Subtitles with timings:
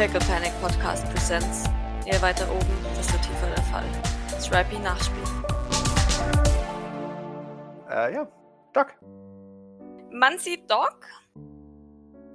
[0.00, 1.64] Pickle Panic Podcast Presents.
[2.06, 3.84] Je weiter oben, desto tiefer der Fall.
[4.40, 5.22] Stripey Nachspiel.
[7.90, 8.26] Äh, ja.
[8.72, 8.94] Doc.
[10.10, 11.04] Man sieht Doc,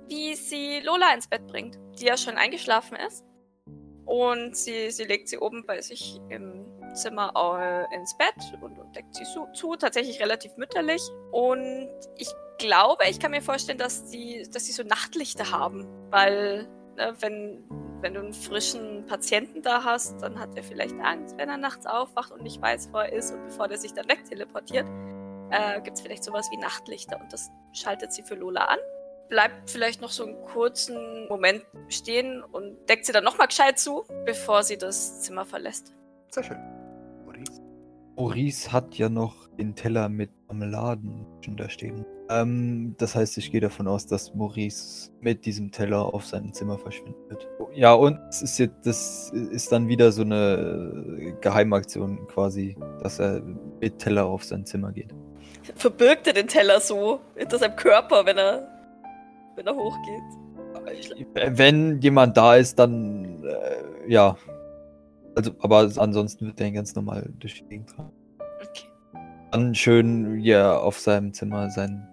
[0.07, 3.25] wie sie Lola ins Bett bringt, die ja schon eingeschlafen ist.
[4.05, 8.95] Und sie, sie legt sie oben bei sich im Zimmer äh, ins Bett und, und
[8.95, 11.01] deckt sie zu, zu, tatsächlich relativ mütterlich.
[11.31, 12.29] Und ich
[12.59, 17.63] glaube, ich kann mir vorstellen, dass die, dass sie so Nachtlichter haben, weil ne, wenn,
[18.01, 21.85] wenn du einen frischen Patienten da hast, dann hat er vielleicht Angst, wenn er nachts
[21.85, 24.85] aufwacht und nicht weiß, wo er ist und bevor der sich dann wegteleportiert,
[25.51, 28.79] äh, gibt es vielleicht sowas wie Nachtlichter und das schaltet sie für Lola an.
[29.29, 34.05] Bleibt vielleicht noch so einen kurzen Moment stehen und deckt sie dann nochmal gescheit zu,
[34.25, 35.93] bevor sie das Zimmer verlässt.
[36.29, 36.57] Sehr schön.
[37.25, 37.61] Maurice.
[38.15, 42.05] Maurice hat ja noch den Teller mit Marmeladen schon da stehen.
[42.29, 46.77] Ähm, das heißt, ich gehe davon aus, dass Maurice mit diesem Teller auf seinem Zimmer
[46.77, 47.47] verschwindet.
[47.73, 53.41] Ja, und es ist jetzt, das ist dann wieder so eine Geheimaktion quasi, dass er
[53.79, 55.13] mit Teller auf sein Zimmer geht.
[55.75, 58.67] Verbirgt er den Teller so hinter seinem Körper, wenn er,
[59.55, 60.23] wenn er hochgeht?
[61.33, 64.37] Wenn jemand da ist, dann äh, ja.
[65.35, 68.11] Also, aber ansonsten wird er ganz normal durch die Gegend tragen.
[68.61, 68.87] Okay.
[69.51, 72.07] Dann schön ja auf seinem Zimmer sein,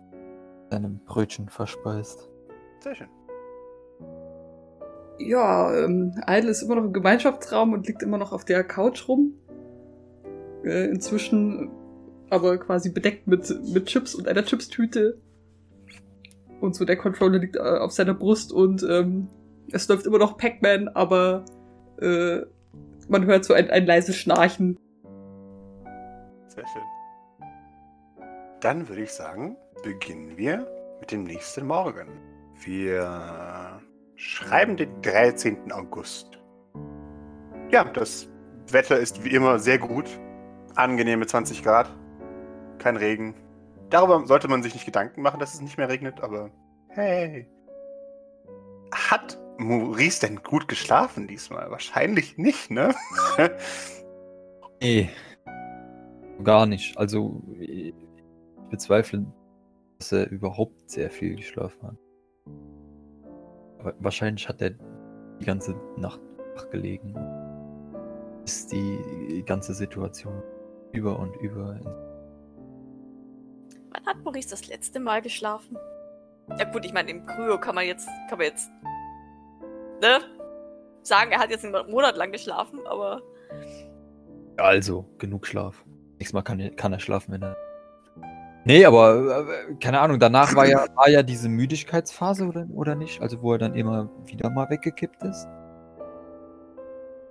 [0.73, 2.31] seinem Brötchen verspeist.
[2.81, 3.09] Sehr schön.
[5.19, 9.07] Ja, ähm, Idle ist immer noch im Gemeinschaftsraum und liegt immer noch auf der Couch
[9.07, 9.35] rum.
[10.65, 11.71] Äh, inzwischen
[12.31, 15.21] aber quasi bedeckt mit, mit Chips und einer Chipstüte.
[16.61, 19.29] Und so der Controller liegt äh, auf seiner Brust und ähm,
[19.73, 21.45] es läuft immer noch Pac-Man, aber
[22.01, 22.41] äh,
[23.09, 24.79] man hört so ein, ein leises Schnarchen.
[26.49, 26.83] Sehr schön.
[28.61, 30.67] Dann würde ich sagen, beginnen wir
[31.01, 32.09] mit dem nächsten Morgen.
[32.65, 33.81] Wir
[34.15, 35.73] schreiben den 13.
[35.73, 36.41] August.
[37.71, 38.29] Ja, das
[38.71, 40.09] Wetter ist wie immer sehr gut.
[40.77, 41.91] Angenehme 20 Grad.
[42.79, 43.35] Kein Regen.
[43.91, 46.51] Darüber sollte man sich nicht Gedanken machen, dass es nicht mehr regnet, aber
[46.89, 47.49] hey.
[48.93, 51.71] Hat Maurice denn gut geschlafen diesmal?
[51.71, 52.95] Wahrscheinlich nicht, ne?
[54.81, 55.11] Nee.
[56.43, 56.99] Gar nicht.
[56.99, 57.95] Also, ich
[58.69, 59.25] bezweifle,
[60.03, 61.97] dass er überhaupt sehr viel geschlafen hat.
[63.79, 66.21] Aber wahrscheinlich hat er die ganze Nacht
[66.57, 67.15] wach gelegen.
[68.45, 70.43] Ist die ganze Situation
[70.91, 71.79] über und über.
[73.93, 75.77] Wann hat Maurice das letzte Mal geschlafen?
[76.59, 78.69] Ja gut, ich meine, im Kryo kann man jetzt, kann man jetzt,
[80.01, 80.19] ne,
[81.05, 83.23] sagen, er hat jetzt einen Monat lang geschlafen, aber
[84.57, 85.85] Also, genug Schlaf.
[86.19, 87.57] Nächstes Mal kann, kann er schlafen, wenn er.
[88.65, 93.21] Nee, aber äh, keine Ahnung, danach war ja, war ja diese Müdigkeitsphase oder, oder nicht?
[93.21, 95.49] Also, wo er dann immer wieder mal weggekippt ist.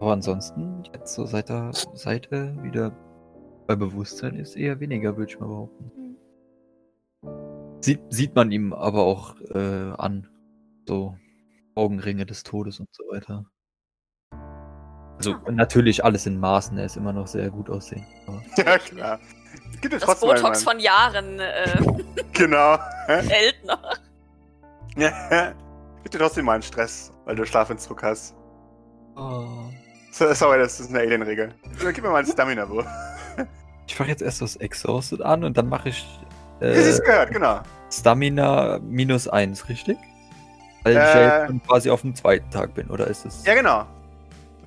[0.01, 2.91] Aber ansonsten, jetzt so seit er, seit er wieder
[3.67, 6.17] bei Bewusstsein ist, eher weniger, würde ich mal behaupten.
[7.79, 10.27] Sieht, sieht man ihm aber auch äh, an.
[10.87, 11.15] So
[11.75, 13.45] Augenringe des Todes und so weiter.
[15.17, 18.05] Also natürlich alles in Maßen, er ist immer noch sehr gut aussehen.
[18.57, 19.19] Ja, klar.
[19.73, 21.67] Es gibt ja das trotzdem Botox von Jahren äh,
[22.33, 22.77] Genau.
[23.07, 23.81] hält noch.
[24.95, 25.53] Ja.
[26.03, 28.35] Gibt dir trotzdem mal einen Stress, weil du Schlafentzug hast.
[29.15, 29.45] Oh.
[30.11, 31.53] So- Sorry, das ist eine Alien-Regel.
[31.93, 32.85] Gib mir mal einen Stamina-Wurf.
[33.87, 36.05] Ich mache jetzt erst das Exhausted an und dann mache ich
[36.59, 37.59] Wie sie es äh, gehört, genau.
[37.91, 39.97] Stamina minus 1, richtig?
[40.83, 41.01] Weil ich Äh.
[41.01, 43.45] ja jetzt schon quasi auf dem zweiten Tag bin, oder ist es?
[43.45, 43.85] Ja, genau.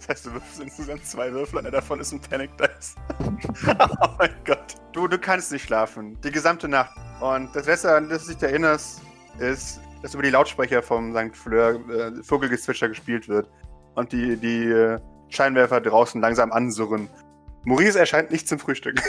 [0.07, 2.95] Das heißt, du wirfst insgesamt zwei Würfel, einer davon ist ein Panic Dice.
[4.03, 4.75] oh mein Gott.
[4.93, 6.21] Du, du kannst nicht schlafen.
[6.21, 6.95] Die gesamte Nacht.
[7.21, 9.01] Und das Letzte, an das du dich erinnerst,
[9.39, 11.35] ist, dass über die Lautsprecher vom St.
[11.35, 13.49] Fleur äh, Vogelgezwitscher gespielt wird.
[13.95, 15.01] Und die, die äh,
[15.31, 17.09] Scheinwerfer draußen langsam ansurren.
[17.65, 19.01] Maurice erscheint nicht zum Frühstück.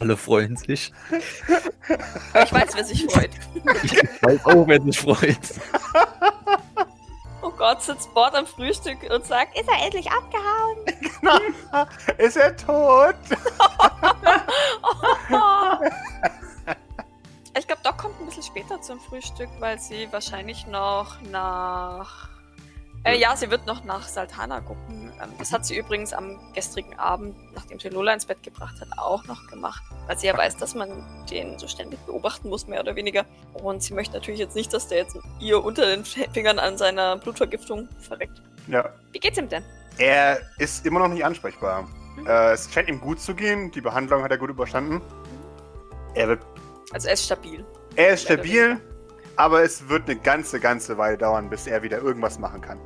[0.00, 0.92] Alle freuen sich.
[1.12, 3.30] Ich weiß, wer sich freut.
[3.84, 5.38] Ich weiß auch, wer sich freut.
[7.58, 10.78] Gott, sitzt Bord am Frühstück und sagt, ist er endlich abgehauen?
[12.18, 13.16] ist er tot?
[17.58, 22.28] Ich glaube, Doc kommt ein bisschen später zum Frühstück, weil sie wahrscheinlich noch nach.
[23.04, 25.12] Äh, ja, sie wird noch nach Saltana gucken.
[25.22, 28.88] Ähm, das hat sie übrigens am gestrigen Abend, nachdem sie Lola ins Bett gebracht hat,
[28.98, 29.82] auch noch gemacht.
[30.06, 30.90] Weil sie ja weiß, dass man
[31.30, 33.24] den so ständig beobachten muss, mehr oder weniger.
[33.54, 37.16] Und sie möchte natürlich jetzt nicht, dass der jetzt ihr unter den Fingern an seiner
[37.16, 38.42] Blutvergiftung verreckt.
[38.66, 38.92] Ja.
[39.12, 39.62] Wie geht's ihm denn?
[39.98, 41.88] Er ist immer noch nicht ansprechbar.
[42.26, 43.70] Äh, es scheint ihm gut zu gehen.
[43.70, 45.00] Die Behandlung hat er gut überstanden.
[46.14, 46.40] Er, wird,
[46.92, 47.64] Also er ist stabil.
[47.96, 48.80] er ist stabil,
[49.38, 52.80] Aber es wird eine ganze, ganze Weile dauern, bis er wieder irgendwas machen kann.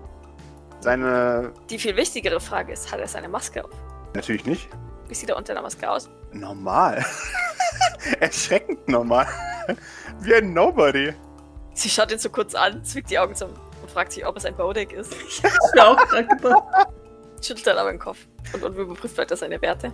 [0.80, 1.50] Seine.
[1.70, 3.70] Die viel wichtigere Frage ist, hat er seine Maske auf?
[4.14, 4.68] Natürlich nicht.
[5.08, 6.10] Wie sieht er unter der Maske aus?
[6.30, 7.02] Normal.
[8.20, 9.26] Erschreckend normal.
[10.20, 11.14] Wie ein Nobody.
[11.72, 13.48] Sie schaut ihn so kurz an, zwickt die Augen zum
[13.80, 15.14] und fragt sich, ob es ein Bodek ist.
[15.26, 15.42] Ich
[15.74, 16.62] mir auch gerade gedacht.
[17.40, 19.92] Schüttelt dann aber den Kopf und, und überprüft weiter seine Werte.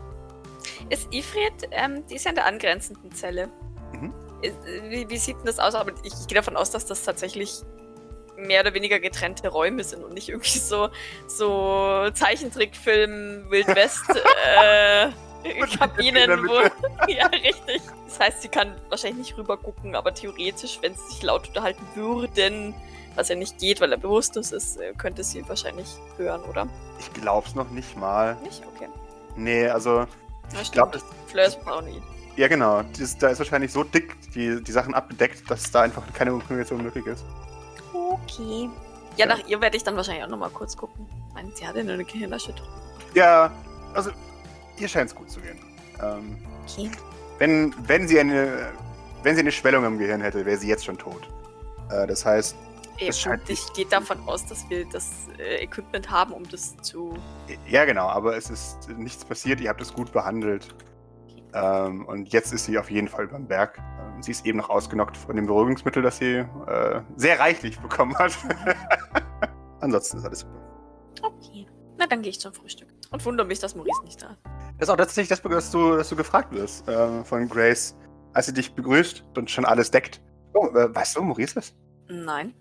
[0.90, 3.48] Ist Ifrit, ähm, die ist ja in der angrenzenden Zelle.
[3.92, 4.12] Mhm.
[4.40, 5.74] Wie, wie sieht denn das aus?
[5.74, 7.62] Aber ich, ich gehe davon aus, dass das tatsächlich
[8.36, 10.88] mehr oder weniger getrennte Räume sind und nicht irgendwie so,
[11.26, 14.04] so Zeichentrickfilm, Wild West,
[14.56, 15.10] äh,
[15.76, 16.60] Kabinen, wo.
[17.08, 17.82] ja, richtig.
[18.06, 21.86] Das heißt, sie kann wahrscheinlich nicht rüber gucken, aber theoretisch, wenn sie sich laut unterhalten
[21.94, 22.74] würden,
[23.14, 26.68] was ja nicht geht, weil er bewusstlos ist, äh, könnte sie wahrscheinlich hören, oder?
[27.00, 28.36] Ich glaub's noch nicht mal.
[28.42, 28.62] Nicht?
[28.76, 28.88] Okay.
[29.36, 30.06] Nee, also.
[30.62, 31.14] Ich glaube, stimmt.
[31.28, 32.02] Fleur ist paranoid.
[32.38, 32.82] Ja genau.
[32.98, 36.82] Das, da ist wahrscheinlich so dick die, die Sachen abgedeckt, dass da einfach keine Kommunikation
[36.82, 37.24] möglich ist.
[37.92, 38.70] Okay.
[39.16, 39.36] Ja, Ja.
[39.36, 41.06] nach ihr werde ich dann wahrscheinlich auch nochmal kurz gucken.
[41.28, 42.70] Ich meine, sie hatte nur eine Gehirnerschütterung.
[43.14, 43.50] Ja,
[43.94, 44.10] also
[44.78, 45.58] ihr scheint's gut zu gehen.
[46.02, 46.90] Ähm, Okay.
[47.38, 48.72] wenn, wenn sie eine.
[49.24, 51.28] Wenn sie eine Schwellung im Gehirn hätte, wäre sie jetzt schon tot.
[51.90, 52.54] Äh, das heißt,
[52.98, 56.76] Ja, Es scheint ich gehe davon aus, dass wir das äh, Equipment haben, um das
[56.82, 57.14] zu.
[57.66, 60.72] Ja, genau, aber es ist nichts passiert, ihr habt es gut behandelt.
[61.54, 63.78] Ähm, und jetzt ist sie auf jeden Fall beim Berg.
[63.78, 66.36] Ähm, sie ist eben noch ausgenockt von dem Beruhigungsmittel, das sie
[66.66, 68.36] äh, sehr reichlich bekommen hat.
[69.80, 70.60] Ansonsten ist alles super.
[71.22, 71.66] Okay.
[71.96, 72.88] Na, dann gehe ich zum Frühstück.
[73.10, 74.38] Und wundere mich, dass Maurice nicht da ist.
[74.78, 77.96] Das ist auch tatsächlich das, dass du, dass du gefragt wirst äh, von Grace,
[78.34, 80.22] als sie dich begrüßt und schon alles deckt.
[80.54, 81.74] Oh, äh, weißt du, wo Maurice ist?
[82.08, 82.54] Nein.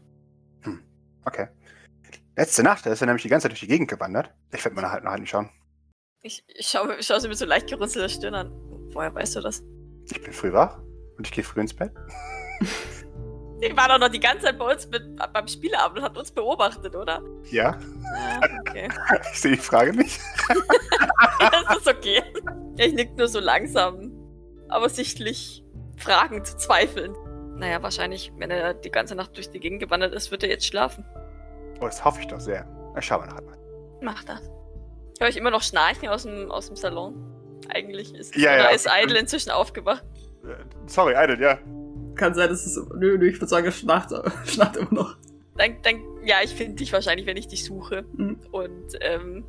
[1.25, 1.48] Okay.
[2.38, 4.34] Letzte Nacht, da ist er nämlich die ganze Zeit durch die Gegend gewandert.
[4.54, 5.50] Ich werde mal nachher noch nicht schauen.
[6.22, 8.76] Ich, ich schaue schau sie mit so leicht gerunzelter Stirn an.
[8.98, 9.64] Woher weißt du das?
[10.10, 10.80] Ich bin früh wach
[11.20, 11.92] und ich gehe früh ins Bett.
[13.62, 15.04] Die war doch noch die ganze Zeit bei uns mit,
[15.34, 17.22] beim Spieleabend und hat uns beobachtet, oder?
[17.52, 18.88] Ja, Ja, okay.
[19.32, 20.20] ich sehe die Frage nicht.
[21.40, 22.24] das ist okay.
[22.78, 24.12] Ich nick nur so langsam,
[24.70, 25.64] aber sichtlich
[25.98, 27.16] fragend, zweifelnd.
[27.56, 30.66] Naja, wahrscheinlich, wenn er die ganze Nacht durch die Gegend gewandert ist, wird er jetzt
[30.66, 31.04] schlafen.
[31.82, 32.68] Oh, das hoffe ich doch sehr.
[32.96, 33.58] Na, schauen wir nachher mal.
[34.02, 34.42] Mach das.
[35.20, 37.37] Höre ich immer noch Schnarchen aus dem, aus dem Salon?
[37.69, 38.69] Eigentlich ist Ja, oder ja.
[38.69, 40.04] ist Idle inzwischen aufgewacht.
[40.44, 40.56] Äh,
[40.88, 41.60] Sorry, Idle, ja.
[42.16, 42.78] Kann sein, dass es.
[42.96, 44.10] Nö, nö, ich würde sagen, er schnarcht,
[44.48, 45.18] schnarcht immer noch.
[45.58, 48.06] Dann, dann, ja, ich finde dich wahrscheinlich, wenn ich dich suche.
[48.14, 48.40] Mhm.
[48.52, 49.44] Und ähm,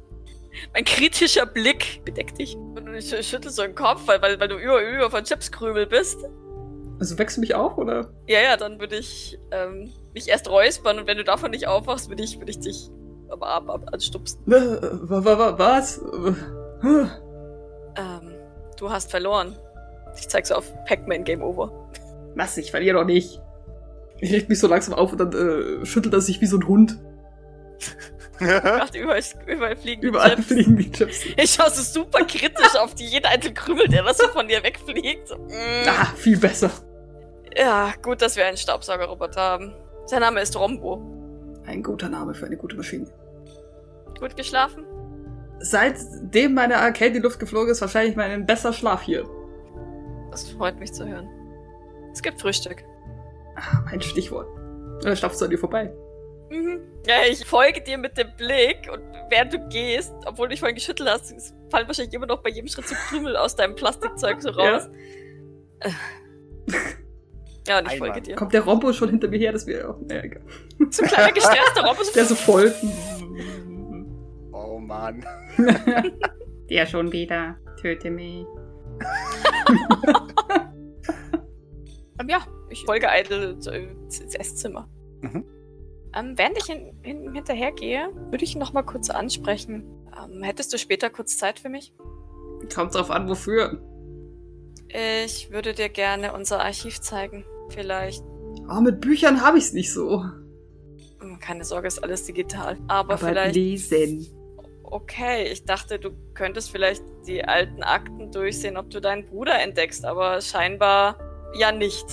[0.75, 2.56] mein kritischer Blick bedeckt dich.
[2.56, 6.19] Und ich schüttel so den Kopf, weil, weil, weil du über, über von Chipskrümel bist.
[7.00, 8.11] Also wächst du mich auf, oder?
[8.26, 12.09] Ja, ja, dann würde ich ähm, mich erst räuspern und wenn du davon nicht aufwachst,
[12.09, 12.91] würde ich, würde ich dich
[13.31, 14.41] am Arm ab anstupsen.
[14.47, 16.00] Wa- wa- wa- Was?
[17.99, 18.33] Äh, Ähm,
[18.79, 19.56] du hast verloren.
[20.17, 21.71] Ich zeig so auf Pac-Man Game Over.
[22.35, 22.56] Was?
[22.56, 23.41] Ich verliere doch nicht.
[24.21, 26.67] Ich richte mich so langsam auf und dann äh, schüttelt er sich wie so ein
[26.67, 26.99] Hund.
[28.41, 30.47] Ach, überall, überall fliegen die Überall Chips.
[30.47, 31.21] fliegen die Chips.
[31.37, 34.62] Ich schaue so super kritisch auf die jeden einzelnen Krümel, der das so von dir
[34.62, 35.31] wegfliegt.
[35.37, 35.89] Mm.
[35.89, 36.71] Ah, viel besser.
[37.56, 39.75] Ja, gut, dass wir einen Staubsaugerroboter haben.
[40.06, 41.03] Sein Name ist Rombo.
[41.67, 43.06] Ein guter Name für eine gute Maschine.
[44.21, 44.85] Gut geschlafen?
[45.60, 49.28] Seitdem meine Arcade in die Luft geflogen ist, wahrscheinlich mein bester Schlaf hier.
[50.31, 51.28] Das freut mich zu hören.
[52.12, 52.84] Es gibt Frühstück.
[53.56, 54.46] Ah, mein Stichwort.
[55.02, 55.93] Oder stapfst du an dir vorbei?
[56.50, 56.81] Mhm.
[57.06, 60.75] Ja, ich folge dir mit dem Blick und während du gehst, obwohl du dich vorhin
[60.76, 61.35] geschüttelt hast,
[61.71, 64.88] fallen wahrscheinlich immer noch bei jedem Schritt so Krümel aus deinem Plastikzeug so raus.
[65.80, 65.90] Äh.
[67.66, 67.99] Ja, und ich Einmal.
[67.99, 68.37] folge dir.
[68.37, 69.99] Kommt der Rombo schon hinter mir her, dass wir auch.
[70.00, 70.42] Naja, egal.
[70.90, 72.02] So ein kleiner gestresster Robbe.
[72.14, 72.75] Der so voll.
[74.88, 75.25] Mann.
[76.68, 77.57] Der schon wieder.
[77.80, 78.45] Töte mich.
[82.21, 83.07] Ähm, ja, ich folge
[83.61, 84.88] zu- ins Esszimmer.
[85.21, 85.45] Mhm.
[86.16, 89.85] Ähm, während ich hin, hin, hinterhergehe, würde ich noch mal kurz ansprechen.
[90.21, 91.95] Ähm, hättest du später kurz Zeit für mich?
[92.75, 93.80] Kommt drauf an, wofür.
[95.25, 97.45] Ich würde dir gerne unser Archiv zeigen.
[97.68, 98.25] Vielleicht.
[98.68, 100.25] Oh, mit Büchern habe ich's nicht so.
[101.21, 102.78] Hm, Keine Sorge, ist alles digital.
[102.88, 103.54] Aber, Aber vielleicht.
[103.54, 104.26] lesen.
[104.90, 110.04] Okay, ich dachte, du könntest vielleicht die alten Akten durchsehen, ob du deinen Bruder entdeckst,
[110.04, 111.18] aber scheinbar
[111.54, 112.07] ja nicht.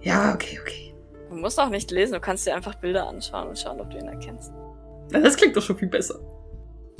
[0.00, 0.94] Ja, okay, okay.
[1.28, 3.98] Du musst auch nicht lesen, du kannst dir einfach Bilder anschauen und schauen, ob du
[3.98, 4.52] ihn erkennst.
[5.10, 6.20] Das klingt doch schon viel besser.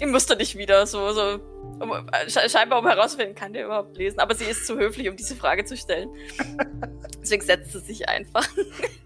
[0.00, 1.38] Ihr müsst doch nicht wieder so, so
[1.80, 1.92] um,
[2.26, 4.18] sche- scheinbar um herauszufinden, kann der überhaupt lesen.
[4.20, 6.10] Aber sie ist zu höflich, um diese Frage zu stellen.
[7.20, 8.48] Deswegen setzt sie sich einfach.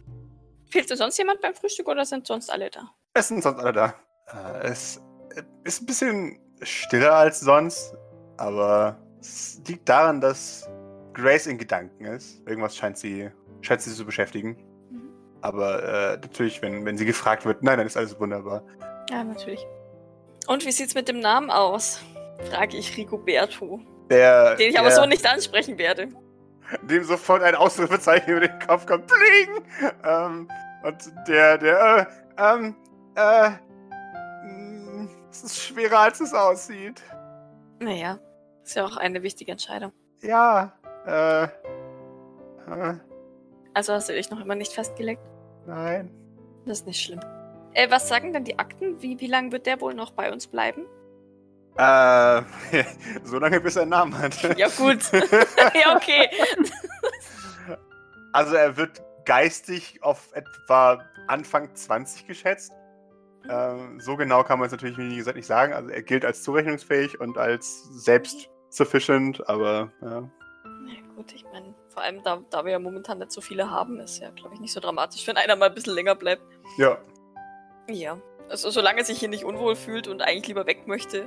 [0.70, 2.90] Fehlt dir sonst jemand beim Frühstück oder sind sonst alle da?
[3.14, 3.94] Es sind sonst alle da.
[4.28, 5.00] Äh, es
[5.64, 7.94] ist ein bisschen stiller als sonst,
[8.36, 10.68] aber es liegt daran, dass
[11.14, 12.46] Grace in Gedanken ist.
[12.46, 13.30] Irgendwas scheint sie,
[13.62, 14.56] scheint sie zu beschäftigen.
[15.40, 18.62] Aber äh, natürlich, wenn, wenn sie gefragt wird, nein, dann ist alles wunderbar.
[19.10, 19.66] Ja, natürlich.
[20.46, 22.00] Und wie sieht's mit dem Namen aus?
[22.50, 26.08] Frage ich Rigoberto, Der, den ich aber der, so nicht ansprechen werde.
[26.82, 29.06] Dem sofort ein Ausrufezeichen über den Kopf kommt.
[29.06, 29.64] Bling!
[30.04, 30.48] Ähm,
[30.82, 32.76] und der, der, äh, ähm,
[33.14, 33.50] äh,
[35.36, 37.02] es ist schwerer, als es aussieht.
[37.80, 38.18] Naja,
[38.64, 39.92] ist ja auch eine wichtige Entscheidung.
[40.22, 40.72] Ja,
[41.06, 42.94] äh, äh
[43.74, 45.22] Also hast du dich noch immer nicht festgelegt?
[45.66, 46.10] nein.
[46.64, 47.20] Das ist nicht schlimm.
[47.74, 49.00] Äh, was sagen denn die Akten?
[49.00, 50.84] Wie, wie lange wird der wohl noch bei uns bleiben?
[51.76, 52.42] Äh,
[53.22, 54.34] so lange, bis er einen Namen hat.
[54.58, 55.12] Ja, gut.
[55.12, 56.28] ja, okay.
[58.32, 62.72] Also er wird geistig auf etwa Anfang 20 geschätzt.
[63.48, 65.72] Ähm, so genau kann man es natürlich, wie gesagt, nicht sagen.
[65.72, 70.28] Also er gilt als zurechnungsfähig und als selbst-sufficient, aber ja.
[70.86, 74.00] Ja, gut, ich meine, vor allem da, da wir ja momentan nicht so viele haben,
[74.00, 76.42] ist ja, glaube ich, nicht so dramatisch, wenn einer mal ein bisschen länger bleibt.
[76.78, 76.98] Ja.
[77.88, 78.18] Ja.
[78.48, 81.26] Also solange er sich hier nicht unwohl fühlt und eigentlich lieber weg möchte.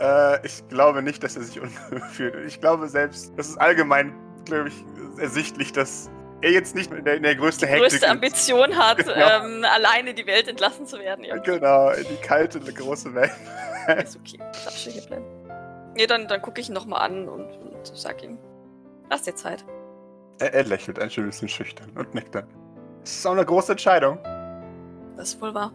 [0.00, 2.46] Äh, ich glaube nicht, dass er sich unwohl fühlt.
[2.46, 4.14] Ich glaube selbst, das ist allgemein,
[4.44, 4.84] glaube ich,
[5.18, 8.10] ersichtlich, dass er jetzt nicht in der, in der größten Hektik Größte ist.
[8.10, 9.12] Ambition hat, Genau.
[9.14, 11.24] ähm, alleine die Welt entlassen zu werden.
[11.24, 11.58] Ja, okay.
[11.58, 13.32] Genau, in die kalte, große Welt.
[14.04, 14.38] Ist okay.
[14.38, 15.24] Darf schon hier bleiben.
[15.96, 18.38] Nee, dann, dann gucke ich ihn nochmal an und, und sag ihm,
[19.10, 19.64] lass dir Zeit.
[20.38, 22.46] Er, er lächelt ein schön bisschen schüchtern und nickt dann.
[23.02, 24.18] Es ist auch eine große Entscheidung.
[25.16, 25.72] Das ist wohl wahr.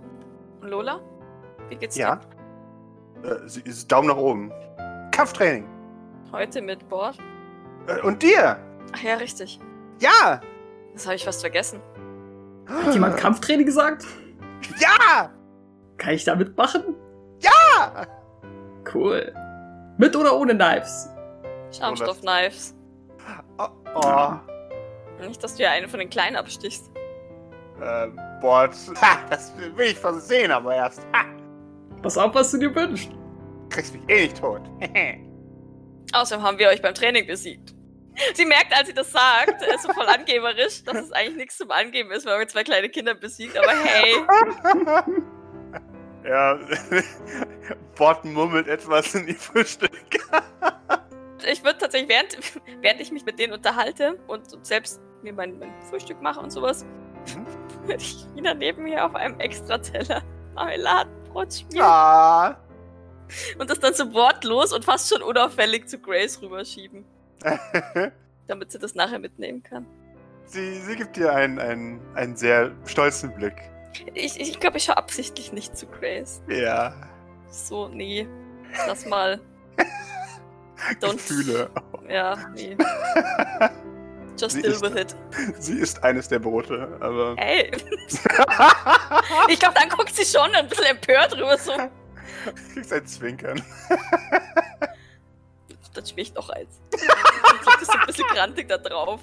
[0.61, 1.01] Und Lola?
[1.69, 2.21] Wie geht's Ja.
[3.23, 3.29] dir?
[3.43, 4.51] Äh, sie ist Daumen nach oben.
[5.11, 5.67] Kampftraining.
[6.31, 7.17] Heute mit Bord?
[7.87, 8.57] Äh, und dir?
[8.93, 9.59] Ach ja, richtig.
[9.99, 10.39] Ja!
[10.93, 11.81] Das habe ich fast vergessen.
[12.67, 14.05] Hat jemand Kampftraining gesagt?
[14.79, 15.29] Ja!
[15.97, 16.95] Kann ich da mitmachen?
[17.39, 18.05] Ja!
[18.93, 19.33] Cool.
[19.97, 21.09] Mit oder ohne Knives?
[21.71, 22.75] Schaumstoff-Knives.
[23.57, 24.33] Oh, oh.
[25.21, 26.91] Nicht, dass du ja einen von den Kleinen abstichst.
[27.81, 28.07] Äh,
[28.41, 28.75] Bord.
[29.01, 31.05] Ha, das will ich versehen, aber erst.
[31.13, 31.23] Ha,
[32.01, 33.09] Pass auf, was du dir wünschst.
[33.69, 34.61] kriegst mich eh nicht tot.
[36.13, 37.72] Außerdem haben wir euch beim Training besiegt.
[38.35, 41.71] Sie merkt, als sie das sagt, ist so voll angeberisch, dass es eigentlich nichts zum
[41.71, 43.57] Angeben ist, weil man zwei kleine Kinder besiegt.
[43.57, 44.15] Aber hey,
[46.25, 46.59] ja,
[47.95, 49.91] Bord murmelt etwas in die Frühstück.
[51.45, 52.37] ich würde tatsächlich, während,
[52.81, 56.85] während ich mich mit denen unterhalte und selbst mir mein, mein Frühstück mache und sowas,
[57.33, 57.45] Mhm.
[57.87, 60.21] würde ich wieder neben mir auf einem Extra-Teller
[60.55, 62.57] Marmeladenbrot schmieren Ja.
[63.57, 67.05] und das dann so wortlos und fast schon unauffällig zu Grace rüberschieben,
[68.47, 69.85] damit sie das nachher mitnehmen kann.
[70.45, 73.55] sie, sie gibt dir einen, einen, einen sehr stolzen Blick.
[73.93, 76.41] Ich glaube, ich, glaub, ich schaue absichtlich nicht zu Grace.
[76.47, 76.93] Ja.
[77.49, 78.27] So, nee.
[78.87, 79.39] Lass mal.
[81.01, 81.13] Don't.
[81.13, 81.69] Gefühle.
[82.09, 82.75] Ja, nee.
[84.37, 85.15] Just Sie deal ist- with it.
[85.57, 87.35] Sie ist eines der Brote, aber.
[87.37, 87.71] Ey.
[89.47, 91.71] ich glaube, dann guckt sie schon ein bisschen empört rüber, so.
[92.73, 93.61] kriegst ein Zwinkern.
[95.93, 96.81] Dann schmier ich noch eins.
[97.71, 99.19] Liegt es so ein bisschen grantig da drauf.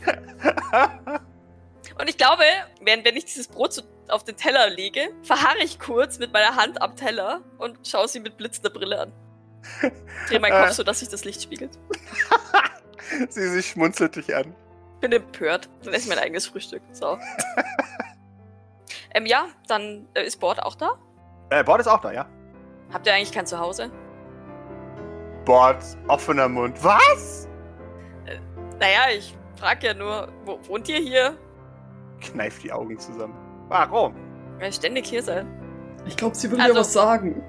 [1.99, 2.43] Und ich glaube,
[2.83, 6.57] wenn, wenn ich dieses Brot so auf den Teller lege, verharre ich kurz mit meiner
[6.57, 9.13] Hand am Teller und schaue sie mit blitzender Brille an.
[10.29, 11.79] Dreh meinen Kopf so, dass sich das Licht spiegelt.
[13.29, 14.55] sie, sie schmunzelt dich an.
[15.01, 15.69] Bin empört.
[15.85, 16.83] Dann esse ich mein eigenes Frühstück.
[16.93, 17.19] So.
[19.15, 20.99] ähm, ja, dann äh, ist Bord auch da.
[21.51, 22.27] Äh, Bord ist auch da, ja.
[22.93, 23.91] Habt ihr eigentlich kein Zuhause?
[25.45, 26.83] Bord, offener Mund.
[26.83, 27.49] Was?
[28.81, 31.37] Naja, ich frag ja nur, wo, wohnt ihr hier?
[32.21, 33.35] Kneift die Augen zusammen.
[33.69, 34.15] Warum?
[34.59, 35.47] Weil ständig hier seid.
[36.07, 37.43] Ich glaube, sie will Also- mir was sagen.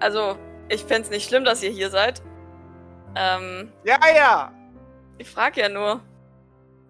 [0.00, 0.36] Also,
[0.68, 2.22] ich fänd's nicht schlimm, dass ihr hier seid.
[3.16, 4.52] Ähm, Ja, ja.
[5.18, 6.00] ich frag ja nur.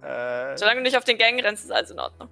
[0.02, 2.28] Äh, Solange du nicht auf den Gang rennst, ist alles in Ordnung.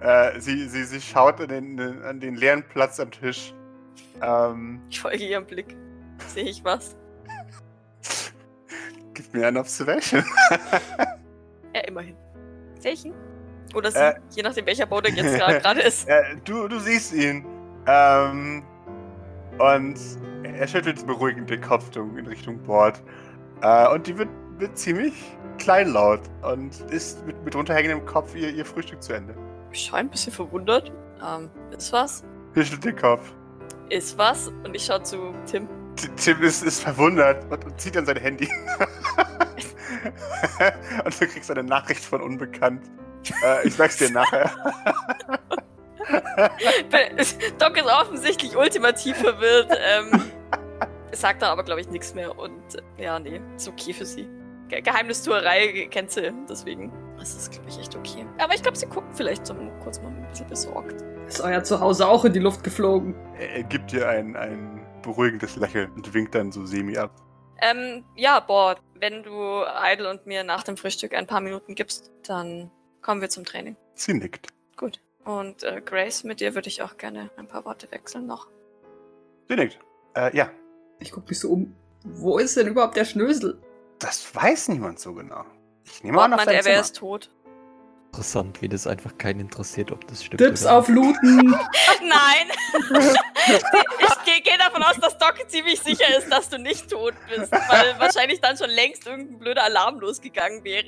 [0.00, 3.54] äh, sie, sie, sie schaut an den, an den leeren Platz am Tisch.
[4.22, 5.76] Ähm, Ich folge ihrem Blick.
[6.28, 6.96] Sehe ich was?
[9.14, 10.24] Gib mir eine Observation.
[11.74, 12.16] Ja, immerhin.
[12.84, 13.14] Ihn?
[13.74, 14.14] Oder sie, Äh.
[14.30, 16.06] je nachdem, welcher Bau jetzt gerade ist.
[16.08, 17.44] Äh, du, du siehst ihn.
[17.86, 18.62] Ähm,
[19.58, 19.98] und
[20.42, 23.02] er schüttelt beruhigend den Kopf in Richtung Bord.
[23.62, 24.28] Äh, und die wird,
[24.58, 25.14] wird ziemlich
[25.58, 29.34] kleinlaut und ist mit, mit runterhängendem Kopf ihr, ihr Frühstück zu Ende.
[29.72, 30.92] Ich schaue ein bisschen verwundert.
[31.26, 32.22] Ähm, ist was?
[32.54, 33.32] Schüttelt den Kopf.
[33.88, 34.48] Ist was?
[34.48, 35.68] Und ich schaue zu Tim.
[36.16, 38.48] Tim ist, ist verwundert und, und zieht dann sein Handy.
[41.04, 42.82] und du kriegst eine Nachricht von Unbekannt.
[43.42, 44.50] Äh, ich sag's dir nachher.
[47.58, 49.70] Doc ist offensichtlich ultimativ verwirrt.
[49.70, 50.22] Ähm,
[51.12, 52.38] sagt dann aber, glaube ich, nichts mehr.
[52.38, 52.62] Und
[52.98, 54.28] ja, nee, ist okay für sie.
[54.68, 58.26] Ge Geheimnistuerei kennt sie, deswegen Das ist, glaube ich, echt okay.
[58.38, 61.02] Aber ich glaube, sie guckt vielleicht so kurz mal ein bisschen besorgt.
[61.28, 63.14] Ist euer Zuhause auch in die Luft geflogen?
[63.38, 67.10] Er, er gibt dir ein, ein beruhigendes Lächeln und winkt dann so semi ab.
[67.60, 72.10] Ähm, ja, boah, wenn du Idle und mir nach dem Frühstück ein paar Minuten gibst,
[72.26, 72.70] dann
[73.00, 73.76] kommen wir zum Training.
[73.94, 74.48] Sie nickt.
[74.76, 75.00] Gut.
[75.24, 78.48] Und äh, Grace, mit dir würde ich auch gerne ein paar Worte wechseln noch.
[79.48, 79.78] Sie nickt.
[80.14, 80.50] Äh, ja,
[80.98, 81.74] Ich guck mich so um.
[82.04, 83.60] Wo ist denn überhaupt der Schnösel?
[83.98, 85.44] das weiß niemand so genau.
[85.84, 87.30] Ich nehme an, auf er wäre es tot.
[88.14, 90.40] Interessant, wie das einfach keinen interessiert, ob das stimmt.
[90.40, 91.50] Dips oder auf Looten.
[92.00, 92.46] Nein!
[93.48, 97.50] ich gehe geh davon aus, dass Doc ziemlich sicher ist, dass du nicht tot bist,
[97.50, 100.86] weil wahrscheinlich dann schon längst irgendein blöder Alarm losgegangen wäre.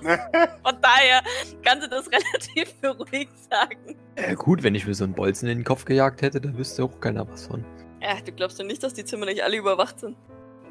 [0.62, 1.24] Von daher
[1.64, 3.96] kannst du das relativ beruhigt sagen.
[4.14, 6.84] Äh, gut, wenn ich mir so einen Bolzen in den Kopf gejagt hätte, dann wüsste
[6.84, 7.64] auch keiner was von.
[8.00, 10.16] Ja, du glaubst doch nicht, dass die Zimmer nicht alle überwacht sind.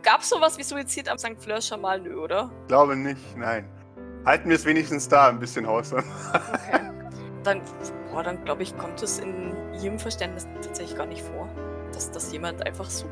[0.02, 1.36] Gab's sowas wie Suizid am St.
[1.40, 2.00] Fleur schon mal?
[2.00, 2.50] Nö, oder?
[2.70, 3.70] Glaube nicht, nein.
[4.26, 5.94] Halten wir es wenigstens da ein bisschen Haus.
[6.32, 6.82] Okay.
[7.44, 7.62] Dann,
[8.12, 11.48] boah, dann glaube ich, kommt es in ihrem Verständnis tatsächlich gar nicht vor,
[11.94, 13.06] dass, dass jemand einfach so,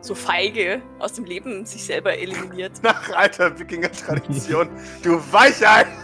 [0.00, 2.72] so feige aus dem Leben sich selber eliminiert.
[2.82, 4.68] Nach alter Wikinger-Tradition.
[5.02, 5.86] du Weichei!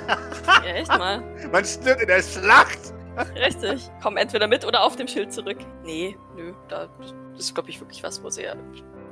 [0.65, 1.23] Ja, echt mal.
[1.53, 2.93] Man stirbt in der Schlacht!
[3.37, 3.89] Richtig.
[4.03, 5.59] Komm entweder mit oder auf dem Schild zurück.
[5.85, 6.89] Nee, nö, da,
[7.33, 8.55] das ist, glaube ich, wirklich was, wo sie ja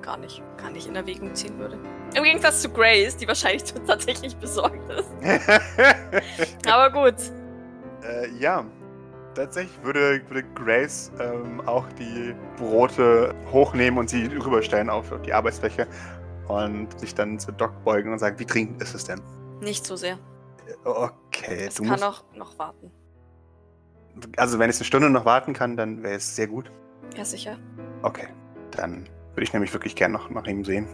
[0.05, 1.79] gar nicht, gar nicht in Erwägung ziehen würde.
[2.15, 5.09] Im Gegensatz zu Grace, die wahrscheinlich tatsächlich besorgt ist.
[6.67, 7.15] Aber gut.
[8.03, 8.65] äh, ja,
[9.35, 15.87] tatsächlich würde, würde Grace ähm, auch die Brote hochnehmen und sie rüberstellen auf die Arbeitsfläche
[16.49, 19.21] und sich dann zu Doc beugen und sagen, wie dringend ist es denn?
[19.61, 20.19] Nicht so sehr.
[20.85, 22.91] Okay, Es du kann musst, auch noch warten.
[24.37, 26.71] also wenn es eine Stunde noch warten kann, dann wäre es sehr gut.
[27.17, 27.59] Ja, sicher.
[28.03, 28.29] Okay,
[28.71, 30.89] dann würde ich nämlich wirklich gern noch nach ihm sehen.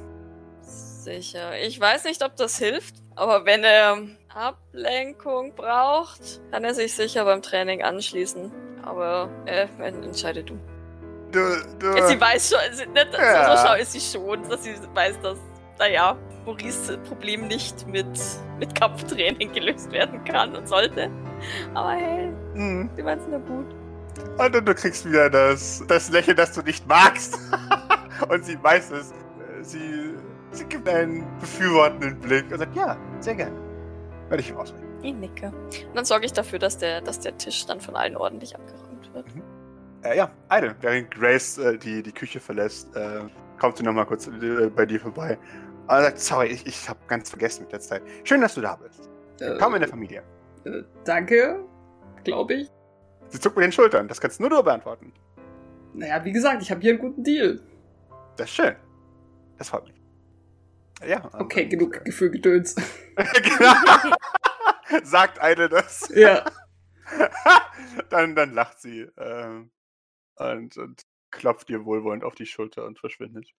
[0.63, 1.59] Sicher.
[1.61, 3.99] Ich weiß nicht, ob das hilft, aber wenn er
[4.35, 8.53] Ablenkung braucht, kann er sich sicher beim Training anschließen.
[8.83, 10.59] Aber äh, entscheide du.
[11.33, 11.39] Du,
[11.79, 13.57] du, Sie weiß schon, sie, nicht, Ja.
[13.57, 15.39] so, schlau ist sie schon, dass sie weiß, dass,
[15.79, 18.07] naja, Maurice Problem nicht mit,
[18.59, 21.11] mit Kampftraining gelöst werden kann und sollte.
[21.75, 22.91] Aber hey, Mhm.
[22.97, 23.67] sie meint es nur gut.
[24.39, 27.39] Und du, du kriegst wieder das, das Lächeln, das du nicht magst.
[28.29, 29.13] und sie weiß es.
[29.63, 30.15] Sie,
[30.53, 33.57] sie gibt einen befürwortenden Blick und sagt, ja, sehr gerne.
[34.29, 34.85] Werde ich ihm auswählen.
[35.03, 35.47] Ich nicke.
[35.49, 39.13] Und dann sorge ich dafür, dass der, dass der Tisch dann von allen ordentlich abgeräumt
[39.15, 39.27] wird.
[40.03, 43.21] Äh, ja, Idle, während Grace äh, die, die Küche verlässt, äh,
[43.59, 45.37] kommt sie nochmal kurz äh, bei dir vorbei.
[45.89, 48.03] Und sagt, sorry, ich, ich habe ganz vergessen mit der Zeit.
[48.25, 49.11] Schön, dass du da bist.
[49.41, 50.23] Äh, Komm in der Familie.
[50.65, 51.65] äh, danke,
[52.25, 52.69] glaube ich.
[53.29, 54.09] Sie zuckt mit den Schultern.
[54.09, 55.13] Das kannst nur du beantworten.
[55.93, 57.61] Naja, wie gesagt, ich habe hier einen guten Deal.
[58.41, 58.75] Das ist schön.
[59.59, 60.01] Das freut mich.
[61.07, 61.23] Ja.
[61.27, 62.75] und- Okay, genug Gefühlgedöns.
[63.17, 64.17] genau.
[65.05, 66.09] Sagt Idle das.
[66.15, 66.51] ja.
[68.09, 69.71] dann, dann lacht sie ähm,
[70.37, 73.53] und, und klopft dir wohlwollend auf die Schulter und verschwindet.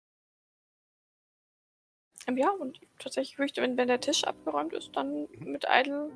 [2.26, 6.10] Ähm, ja, und tatsächlich würde ich, wenn, wenn der Tisch abgeräumt ist, dann mit Idle,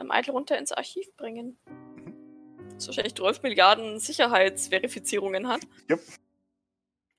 [0.00, 1.56] ähm, Idle runter ins Archiv bringen.
[2.74, 5.60] Das wahrscheinlich 12 Milliarden Sicherheitsverifizierungen hat.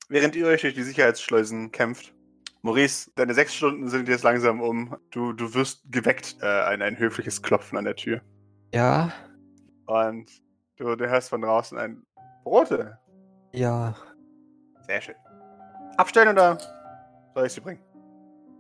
[0.10, 2.14] Während ihr euch durch die Sicherheitsschleusen kämpft,
[2.62, 4.96] Maurice, deine sechs Stunden sind jetzt langsam um.
[5.12, 8.22] Du, du wirst geweckt, äh, ein, ein höfliches Klopfen an der Tür.
[8.74, 9.12] Ja,
[9.86, 10.30] Und
[10.78, 12.04] du, du hörst von draußen ein
[12.44, 12.98] Brote.
[13.54, 13.96] ja,
[14.88, 15.16] Sehr schön.
[15.98, 16.58] Abstellen oder
[17.34, 17.80] soll ich sie bringen?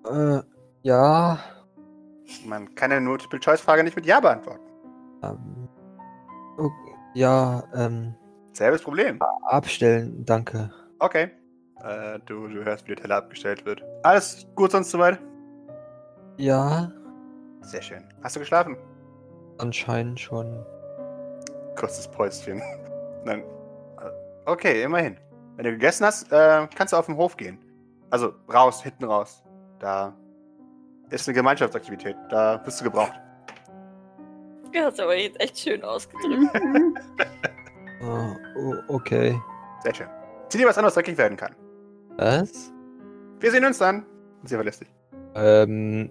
[0.10, 0.40] äh,
[0.84, 1.40] ja,
[2.46, 4.64] Man kann eine Multiple-Choice-Frage nicht mit Ja beantworten.
[5.24, 5.68] ähm,
[6.58, 8.16] okay, ja, ähm,
[8.54, 9.20] Selbes Problem.
[9.50, 10.72] abstellen, danke.
[11.00, 11.30] Okay.
[11.84, 13.84] Äh, du, du hörst, wie der Teller abgestellt wird.
[14.04, 15.20] Alles gut sonst soweit?
[16.38, 16.92] Ja,
[17.62, 18.04] Sehr schön.
[18.24, 18.78] Hast du geschlafen?
[19.58, 20.66] anscheinend schon.
[21.78, 22.62] Kurzes Päuschen.
[23.26, 23.40] Nein.
[24.02, 24.10] Äh,
[24.46, 25.18] Okay, immerhin.
[25.56, 27.58] Wenn du gegessen hast, äh, kannst du auf den Hof gehen.
[28.10, 29.44] Also raus, hinten raus.
[29.80, 30.14] Da
[31.10, 32.16] ist eine Gemeinschaftsaktivität.
[32.30, 33.14] Da bist du gebraucht.
[34.74, 36.52] Du hast aber jetzt echt schön ausgedrückt.
[38.04, 39.40] Ah, o- okay.
[39.82, 40.08] Sehr schön.
[40.50, 41.56] Zieh dir was an, was dreckig werden kann.
[42.18, 42.72] Was?
[43.40, 44.06] Wir sehen uns dann.
[44.42, 44.94] Und sie verlässt dich.
[45.36, 46.10] Ähm,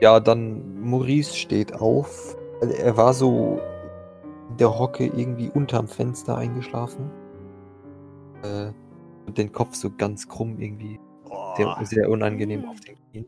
[0.00, 2.36] ja, dann Maurice steht auf.
[2.60, 3.60] Also Er war so
[4.50, 7.10] in der Hocke irgendwie unterm Fenster eingeschlafen.
[8.42, 8.72] Äh,
[9.26, 10.98] und den Kopf so ganz krumm irgendwie.
[11.56, 11.84] Sehr, Oh.
[11.84, 12.68] sehr unangenehm Hm.
[12.70, 13.26] auf den Knien.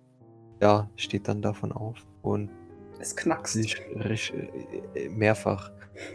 [0.62, 2.50] Ja, steht dann davon auf und
[2.98, 3.54] Es knackst.
[3.54, 5.70] sich äh, mehrfach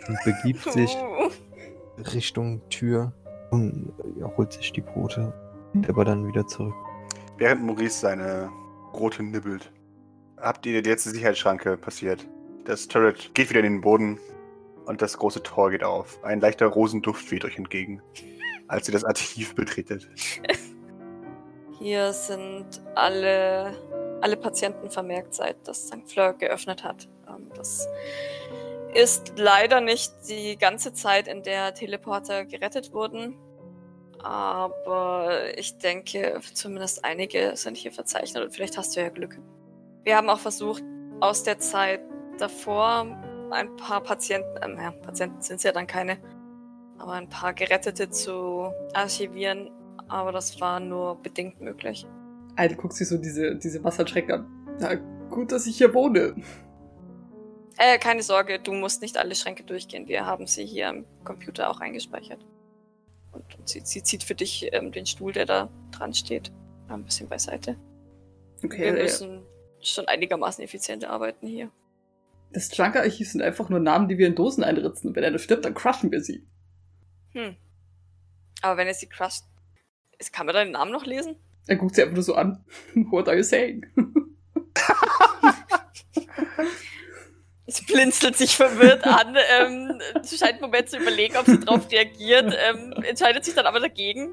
[0.08, 1.30] und begibt sich Uh.
[2.14, 3.14] Richtung Tür
[3.52, 5.34] und ja, holt sich die Brote,
[5.74, 6.74] geht aber dann wieder zurück.
[7.38, 8.50] Während Maurice seine
[8.92, 9.72] Brote nibbelt,
[10.38, 12.28] äh, habt ihr die letzte Sicherheitsschranke passiert.
[12.66, 14.20] Das Turret geht wieder in den Boden
[14.86, 16.24] und das große Tor geht auf.
[16.24, 18.02] Ein leichter Rosenduft weht euch entgegen,
[18.68, 20.08] als ihr das Archiv betretet.
[21.78, 23.74] Hier sind alle,
[24.22, 26.08] alle Patienten vermerkt, seit das St.
[26.08, 27.10] Fleur geöffnet hat.
[27.28, 27.88] Ähm, Das
[28.96, 33.36] ist leider nicht die ganze Zeit, in der Teleporter gerettet wurden.
[34.24, 39.38] Aber ich denke, zumindest einige sind hier verzeichnet und vielleicht hast du ja Glück.
[40.04, 40.84] Wir haben auch versucht,
[41.20, 42.02] aus der Zeit
[42.40, 43.06] davor
[43.52, 46.18] ein paar Patienten, ähm, ja, Patienten sind es ja dann keine,
[46.98, 49.70] aber ein paar Gerettete zu archivieren,
[50.08, 52.08] aber das war nur bedingt möglich.
[52.58, 54.78] Idle guckt sich so diese, diese Wasserschrecken an.
[54.80, 54.96] Na,
[55.30, 56.36] gut, dass ich hier wohne.
[57.78, 60.08] Äh, keine Sorge, du musst nicht alle Schränke durchgehen.
[60.08, 62.46] Wir haben sie hier im Computer auch eingespeichert.
[63.32, 66.52] Und, und sie, sie zieht für dich ähm, den Stuhl, der da dran steht,
[66.88, 67.78] ein bisschen beiseite.
[68.64, 69.44] Okay, Wir müssen
[69.82, 71.70] schon einigermaßen effizient arbeiten hier.
[72.52, 75.10] das Junker-Archiv sind einfach nur Namen, die wir in Dosen einritzen.
[75.10, 76.48] Und wenn einer stirbt, dann crushen wir sie.
[77.34, 77.58] Hm.
[78.62, 79.44] Aber wenn er sie crusht,
[80.32, 81.36] kann man deinen Namen noch lesen?
[81.68, 82.64] Er guckt sie einfach nur so an.
[83.12, 83.86] What are you saying?
[87.68, 92.56] Es blinzelt sich verwirrt an, ähm, scheint einen Moment zu überlegen, ob sie darauf reagiert,
[92.64, 94.30] ähm, entscheidet sich dann aber dagegen.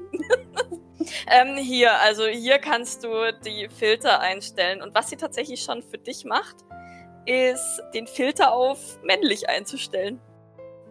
[1.27, 3.09] ähm, hier, also hier kannst du
[3.43, 4.83] die Filter einstellen.
[4.83, 6.57] Und was sie tatsächlich schon für dich macht,
[7.25, 10.19] ist den Filter auf männlich einzustellen.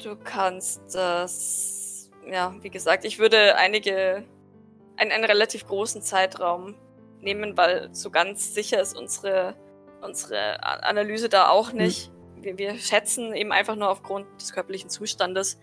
[0.03, 4.25] Du kannst das, ja, wie gesagt, ich würde einige,
[4.97, 6.75] einen, einen relativ großen Zeitraum
[7.21, 9.55] nehmen, weil so ganz sicher ist unsere,
[10.01, 12.11] unsere Analyse da auch nicht.
[12.43, 15.59] Wir, wir schätzen eben einfach nur aufgrund des körperlichen Zustandes,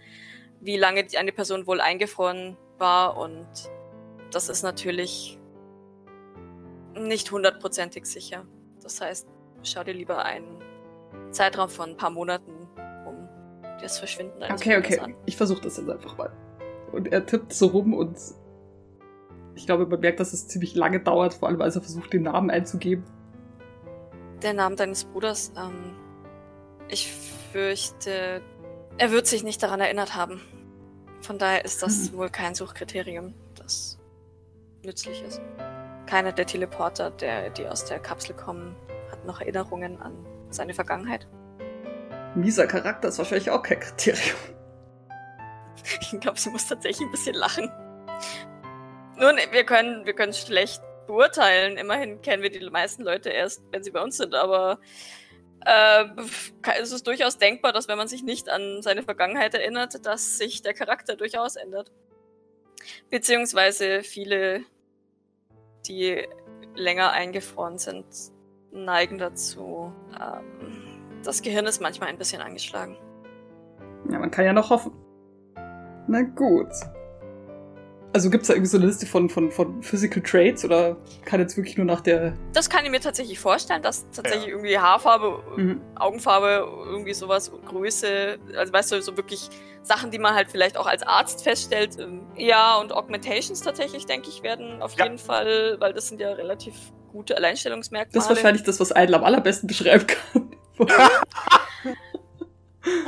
[0.62, 3.48] wie lange eine Person wohl eingefroren war und
[4.32, 5.38] das ist natürlich
[6.96, 8.46] nicht hundertprozentig sicher.
[8.82, 9.28] Das heißt,
[9.63, 10.62] schau dir lieber einen
[11.32, 12.52] Zeitraum von ein paar Monaten
[13.06, 13.28] um
[13.82, 15.00] das Verschwinden eines Okay, okay.
[15.00, 15.15] an.
[15.26, 16.32] Ich versuche das jetzt einfach mal.
[16.92, 18.18] Und er tippt so rum und
[19.56, 22.24] ich glaube, man merkt, dass es ziemlich lange dauert, vor allem als er versucht, den
[22.24, 23.04] Namen einzugeben.
[24.42, 25.96] Der Name deines Bruders, ähm,
[26.89, 27.12] ich
[27.52, 28.41] fürchte,
[28.97, 30.41] er wird sich nicht daran erinnert haben.
[31.21, 32.17] Von daher ist das Hm.
[32.17, 33.97] wohl kein Suchkriterium, das
[34.84, 35.41] nützlich ist.
[36.06, 38.75] Keiner der Teleporter, der, die aus der Kapsel kommen,
[39.12, 41.28] hat noch Erinnerungen an seine Vergangenheit.
[42.36, 44.38] Mieser Charakter ist wahrscheinlich auch kein Kriterium.
[46.02, 47.71] Ich glaube, sie muss tatsächlich ein bisschen lachen.
[49.17, 51.78] Nun, wir können, wir können schlecht beurteilen.
[51.78, 54.80] Immerhin kennen wir die meisten Leute erst, wenn sie bei uns sind, aber
[55.65, 56.06] äh,
[56.80, 60.62] es ist durchaus denkbar, dass wenn man sich nicht an seine Vergangenheit erinnert, dass sich
[60.62, 61.91] der Charakter durchaus ändert.
[63.10, 64.63] Beziehungsweise viele,
[65.88, 66.28] die
[66.76, 68.06] länger eingefroren sind,
[68.72, 69.91] neigen dazu.
[70.19, 72.98] Ähm, das Gehirn ist manchmal ein bisschen angeschlagen.
[74.10, 74.93] Ja, man kann ja noch hoffen.
[76.08, 76.69] Na gut.
[78.12, 81.56] Also gibt's da irgendwie so eine Liste von, von, von Physical Traits oder kann jetzt
[81.58, 82.34] wirklich nur nach der.
[82.54, 84.54] Das kann ich mir tatsächlich vorstellen, dass tatsächlich Ja.
[84.56, 85.82] irgendwie Haarfarbe, Mhm.
[85.95, 89.48] Augenfarbe, irgendwie sowas, Größe, also weißt du, so wirklich
[89.84, 92.00] Sachen, die man halt vielleicht auch als Arzt feststellt.
[92.00, 95.04] ähm, Ja, und Augmentations tatsächlich, denke ich, werden auf Ja.
[95.06, 96.74] jeden Fall, weil das sind ja relativ
[97.12, 98.12] gute Alleinstellungsmerkmale.
[98.13, 100.52] Das ist wahrscheinlich das, was Idle am allerbesten beschreiben kann.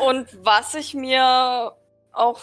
[0.06, 1.72] Und was ich mir
[2.14, 2.38] auch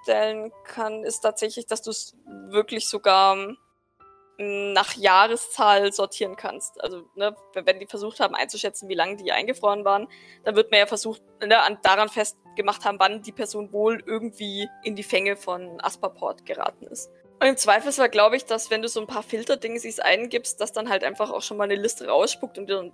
[0.00, 2.16] vorstellen kann, ist tatsächlich, dass du es
[2.48, 6.80] wirklich sogar mm, nach Jahreszahl sortieren kannst.
[6.82, 10.08] Also, ne, wenn die versucht haben einzuschätzen, wie lange die eingefroren waren,
[10.44, 14.68] dann wird man ja versucht, ne, an, daran festgemacht haben, wann die Person wohl irgendwie
[14.84, 17.10] in die Fänge von Asperport geraten ist.
[17.40, 20.72] Und im Zweifelsfall glaube ich, dass wenn du so ein paar Filterdinge siehst eingibst, dass
[20.72, 22.92] dann halt einfach auch schon mal eine Liste rausspuckt und du dann,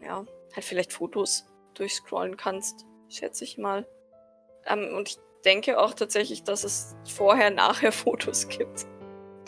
[0.00, 3.86] ja, halt vielleicht Fotos durchscrollen kannst, schätze ich mal.
[4.66, 8.86] Ähm, und ich denke auch tatsächlich, dass es vorher, nachher Fotos gibt.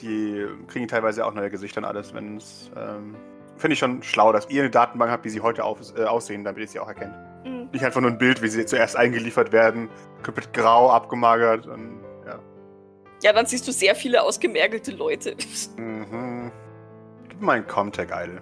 [0.01, 2.71] Die kriegen teilweise auch neue Gesichter und alles, wenn es.
[2.77, 3.17] Ähm,
[3.57, 6.45] Finde ich schon schlau, dass ihr eine Datenbank habt, wie sie heute auf, äh, aussehen,
[6.45, 7.15] damit ihr sie auch erkennt.
[7.45, 7.69] Mhm.
[7.73, 9.91] Nicht einfach nur ein Bild, wie sie zuerst eingeliefert werden,
[10.23, 12.39] komplett grau, abgemagert und ja.
[13.23, 15.37] Ja, dann siehst du sehr viele ausgemergelte Leute.
[15.77, 16.51] Mhm.
[17.29, 18.41] Gib mal einen Comtech, Eile.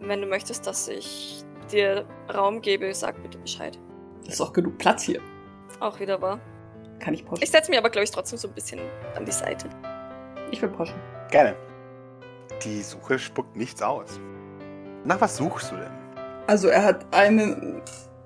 [0.00, 3.78] Wenn du möchtest, dass ich dir Raum gebe, sag bitte Bescheid.
[4.24, 5.20] Das ist auch genug Platz hier.
[5.80, 6.38] Auch wieder wahr.
[6.98, 7.42] Kann ich poschen?
[7.42, 8.80] Ich setze mir aber, glaube ich, trotzdem so ein bisschen
[9.16, 9.68] an die Seite.
[10.50, 10.96] Ich will poschen.
[11.30, 11.56] Gerne.
[12.64, 14.20] Die Suche spuckt nichts aus.
[15.04, 15.90] Nach was suchst du denn?
[16.46, 17.80] Also er hat einen,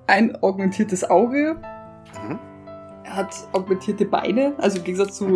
[0.07, 1.55] ein augmentiertes Auge.
[2.21, 2.39] Mhm.
[3.05, 5.27] Er hat augmentierte Beine, also im Gegensatz zu,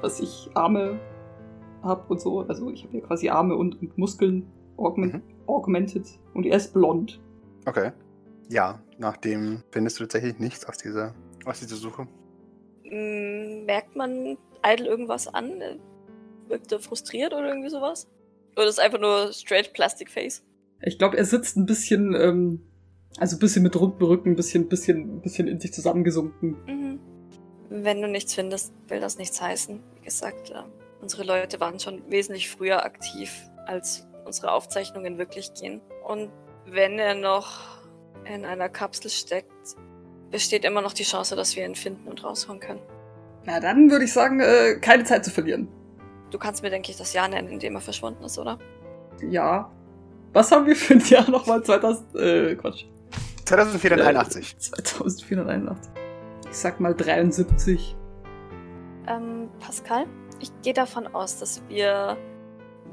[0.00, 0.98] was ich Arme
[1.82, 2.40] habe und so.
[2.42, 5.22] Also ich habe ja quasi Arme und, und Muskeln Augment Mhm.
[5.46, 6.06] Augmented.
[6.32, 7.20] Und er ist blond.
[7.66, 7.90] Okay.
[8.48, 11.12] Ja, nachdem findest du tatsächlich nichts aus dieser,
[11.44, 12.06] aus dieser Suche.
[12.84, 15.62] Mm, Merkt man Idle irgendwas an?
[16.48, 18.08] Wirkt er frustriert oder irgendwie sowas?
[18.56, 20.44] Oder ist einfach nur straight Plastic Face?
[20.82, 22.60] Ich glaube, er sitzt ein bisschen, ähm,
[23.18, 26.56] also ein bisschen mit rundem Rücken, ein bisschen, bisschen, bisschen in sich zusammengesunken.
[26.66, 27.00] Mhm.
[27.68, 29.80] Wenn du nichts findest, will das nichts heißen.
[29.96, 30.62] Wie gesagt, äh,
[31.00, 35.80] unsere Leute waren schon wesentlich früher aktiv, als unsere Aufzeichnungen wirklich gehen.
[36.06, 36.30] Und
[36.66, 37.80] wenn er noch
[38.24, 39.76] in einer Kapsel steckt,
[40.30, 42.80] besteht immer noch die Chance, dass wir ihn finden und rausholen können.
[43.44, 45.68] Na, dann würde ich sagen, äh, keine Zeit zu verlieren.
[46.30, 48.58] Du kannst mir, denke ich, das Jahr nennen, in dem er verschwunden ist, oder?
[49.28, 49.70] Ja.
[50.32, 51.62] Was haben wir für ein Jahr nochmal?
[51.62, 52.84] 2000, äh, Quatsch.
[53.46, 54.58] 2481.
[54.58, 55.92] 2481.
[56.48, 57.96] Ich sag mal 73.
[59.08, 60.06] Ähm, Pascal,
[60.38, 62.16] ich gehe davon aus, dass wir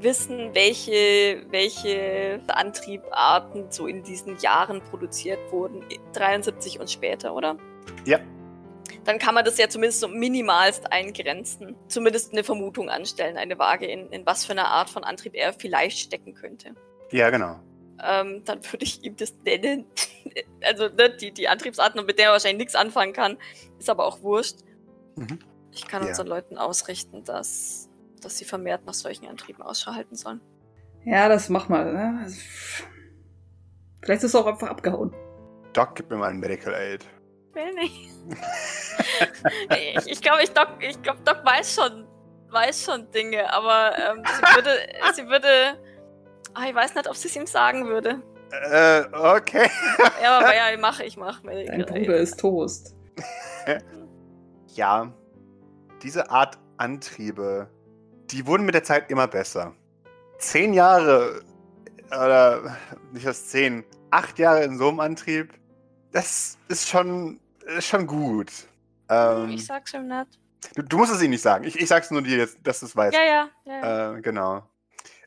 [0.02, 5.84] wissen, welche, welche Antriebarten so in diesen Jahren produziert wurden.
[6.12, 7.56] 73 und später, oder?
[8.04, 8.18] Ja.
[9.04, 11.76] Dann kann man das ja zumindest so minimalst eingrenzen.
[11.88, 15.52] Zumindest eine Vermutung anstellen, eine Waage, in, in was für eine Art von Antrieb er
[15.52, 16.74] vielleicht stecken könnte.
[17.10, 17.58] Ja, genau.
[18.02, 19.86] Ähm, dann würde ich ihm das nennen.
[20.62, 23.38] also ne, die, die Antriebsarten, mit der er wahrscheinlich nichts anfangen kann,
[23.78, 24.56] ist aber auch wurscht.
[25.16, 25.38] Mhm.
[25.72, 26.08] Ich kann Ja.
[26.08, 27.87] unseren Leuten ausrichten, dass,
[28.20, 30.40] dass sie vermehrt nach solchen Antrieben Ausschau halten sollen.
[31.04, 31.92] Ja, das mach mal.
[31.92, 32.26] Ne?
[34.02, 35.14] Vielleicht ist er auch einfach abgehauen.
[35.72, 37.04] Doc, gib mir mal einen Medical Aid.
[37.52, 38.10] Will nicht.
[39.96, 42.06] ich ich glaube, ich Doc, ich glaub, Doc weiß schon,
[42.50, 44.70] weiß schon Dinge, aber ähm, sie würde,
[45.14, 45.48] sie würde.
[46.54, 48.22] Ah, ich weiß nicht, ob sie es ihm sagen würde.
[48.50, 49.70] Äh, okay.
[50.22, 51.42] Ja, aber ja, ich mache, ich mache.
[51.44, 52.96] Dein Bruder ist Toast.
[54.74, 55.12] Ja,
[56.02, 57.68] diese Art Antriebe,
[58.30, 59.74] die wurden mit der Zeit immer besser.
[60.38, 61.42] Zehn Jahre,
[62.08, 62.76] oder
[63.12, 65.52] nicht das zehn, acht Jahre in so einem Antrieb,
[66.12, 67.40] das ist schon,
[67.76, 68.50] ist schon gut.
[69.08, 70.38] Ähm, Ich sag's ihm nicht.
[70.74, 71.64] du, du musst es ihm nicht sagen.
[71.64, 73.16] Ich, ich sag's nur dir jetzt, dass du es weißt.
[73.16, 73.80] Ja, ja, ja.
[73.80, 74.16] ja.
[74.16, 74.62] Äh, genau.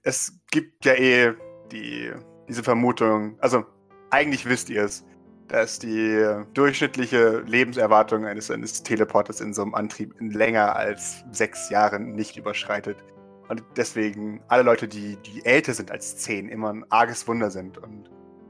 [0.04, 1.34] Es gibt ja eh
[1.72, 2.12] die,
[2.48, 3.66] diese Vermutung, also
[4.10, 5.06] eigentlich wisst ihr es,
[5.52, 11.70] dass die durchschnittliche Lebenserwartung eines, eines Teleporters in so einem Antrieb in länger als sechs
[11.70, 13.04] Jahren nicht überschreitet.
[13.50, 17.78] Und deswegen alle Leute, die, die älter sind als zehn, immer ein arges Wunder sind.
[17.78, 18.10] Und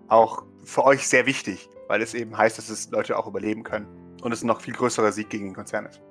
[0.10, 3.88] auch für euch sehr wichtig, weil es eben heißt, dass es Leute auch überleben können.
[4.22, 6.02] Und es ein noch viel größerer Sieg gegen den Konzern ist.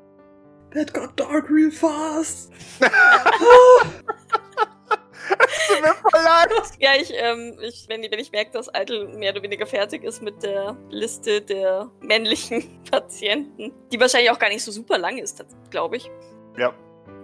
[0.72, 2.50] That got dark real fast.
[5.80, 6.50] Tut mir voll leid.
[6.78, 10.22] Ja, ich, ähm, ich, wenn, wenn ich merke, dass Idle mehr oder weniger fertig ist
[10.22, 15.44] mit der Liste der männlichen Patienten, die wahrscheinlich auch gar nicht so super lang ist,
[15.70, 16.10] glaube ich,
[16.56, 16.74] Ja,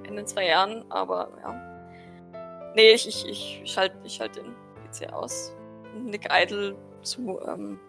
[0.05, 2.73] in den zwei Jahren, aber ja.
[2.75, 5.55] Nee, ich, ich, ich schalte ich halt den PC aus.
[5.95, 7.81] Nick Idle zu, ähm,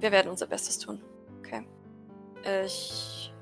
[0.00, 1.02] wir werden unser Bestes tun.
[1.38, 1.66] Okay.
[2.64, 3.32] Ich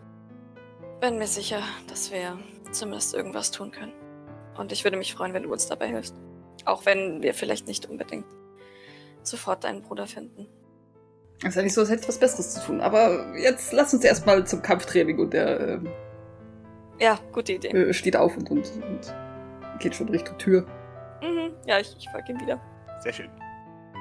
[1.01, 2.38] bin mir sicher, dass wir
[2.71, 3.92] zumindest irgendwas tun können.
[4.57, 6.14] Und ich würde mich freuen, wenn du uns dabei hilfst.
[6.64, 8.25] Auch wenn wir vielleicht nicht unbedingt
[9.22, 10.46] sofort deinen Bruder finden.
[11.44, 12.81] ist ja nicht so, als hätte ich was Besseres zu tun.
[12.81, 15.88] Aber jetzt lass uns erstmal zum Kampftraining und der ähm,
[16.98, 17.68] Ja, gute Idee.
[17.68, 19.14] äh, steht auf und, und, und
[19.79, 20.66] geht schon Richtung Tür.
[21.22, 21.53] Mhm.
[21.66, 22.61] Ja, ich, ich folge ihm wieder.
[23.01, 23.31] Sehr schön.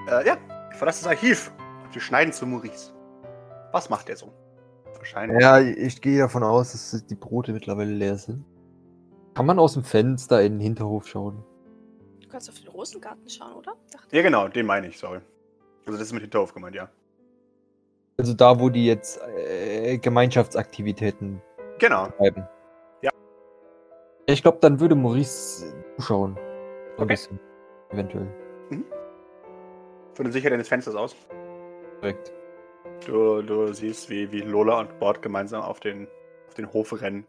[0.08, 0.38] Äh, ja,
[0.71, 1.52] ich verlasse das Archiv.
[1.84, 2.91] Und wir schneiden zu Maurice.
[3.71, 4.32] Was macht er so?
[4.97, 5.41] Wahrscheinlich.
[5.41, 8.45] Ja, ich gehe davon aus, dass die Brote mittlerweile leer sind.
[9.34, 11.43] Kann man aus dem Fenster in den Hinterhof schauen?
[12.32, 13.74] Du kannst auf den Rosengarten schauen, oder?
[13.91, 15.20] Dachte Ja, genau, den meine ich, sorry.
[15.86, 16.89] Also das ist mit Hinterhof gemeint, ja.
[18.17, 21.41] Also da, wo die jetzt äh, Gemeinschaftsaktivitäten
[21.80, 22.08] Genau.
[22.08, 22.48] treiben.
[23.02, 23.12] Ja.
[24.28, 26.36] Ich glaube, dann würde Maurice zuschauen.
[26.36, 27.06] So ein Okay.
[27.08, 27.38] bisschen.
[27.89, 28.28] Eventuell.
[30.13, 31.13] Von der Sicherheit deines Fensters aus.
[32.02, 32.32] Direkt.
[33.08, 36.08] Du, du siehst, wie, wie Lola und Bord gemeinsam auf den,
[36.48, 37.26] auf den Hof rennen.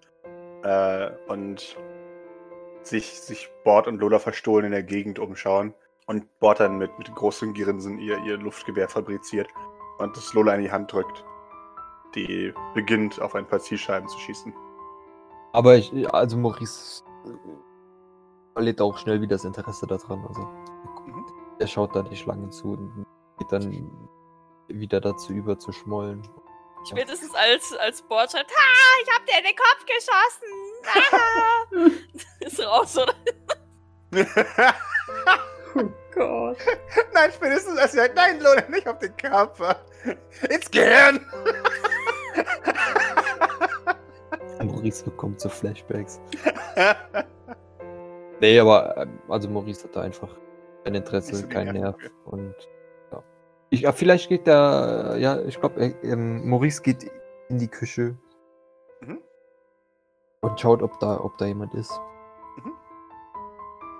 [0.62, 1.76] Äh, und
[2.86, 5.74] sich, sich Bord und Lola verstohlen in der Gegend umschauen.
[6.06, 9.48] Und Bord dann mit, mit großen Grinsen ihr, ihr Luftgewehr fabriziert
[9.98, 11.24] und das Lola in die Hand drückt.
[12.14, 14.52] Die beginnt, auf ein paar Zielscheiben zu schießen.
[15.52, 17.30] Aber ich, also Maurice äh,
[18.54, 20.24] verliert auch schnell wieder das Interesse daran.
[20.26, 20.48] Also
[21.06, 21.24] Mhm.
[21.58, 23.06] er schaut da nicht lange zu und
[23.38, 23.90] geht dann
[24.68, 26.22] wieder dazu über zu schmollen.
[26.84, 30.51] Spätestens als, als Bord schreibt, ha, ich hab dir in den Kopf geschossen.
[30.86, 31.64] Ah.
[32.40, 33.14] Ist raus, oder?
[35.74, 36.58] Oh Gott.
[37.14, 39.76] Nein, spätestens als sie sagt, nein, Lola, nicht auf den Körper.
[40.50, 41.24] Ins Gehirn!
[44.62, 46.20] Maurice bekommt so Flashbacks.
[48.40, 50.28] Nee, aber ähm, also Maurice hat da einfach
[50.84, 51.96] Kein Interesse, so kein Nerv.
[52.24, 52.54] Und
[53.12, 53.22] ja.
[53.70, 57.10] Ich, ja, vielleicht geht da, ja, ich glaube, ähm, Maurice geht
[57.48, 58.16] in die Küche.
[60.42, 61.92] Und schaut, ob da, ob da jemand ist.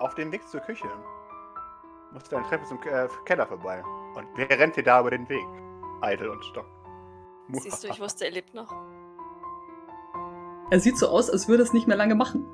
[0.00, 0.88] Auf dem Weg zur Küche
[2.12, 3.83] musst du eine Treppe zum äh, Keller vorbei.
[4.14, 5.46] Und wer rennt dir da über den Weg?
[6.02, 6.66] Eitel und Stock.
[7.52, 8.72] Siehst du, ich wusste, er lebt noch.
[10.70, 12.44] Er sieht so aus, als würde es nicht mehr lange machen.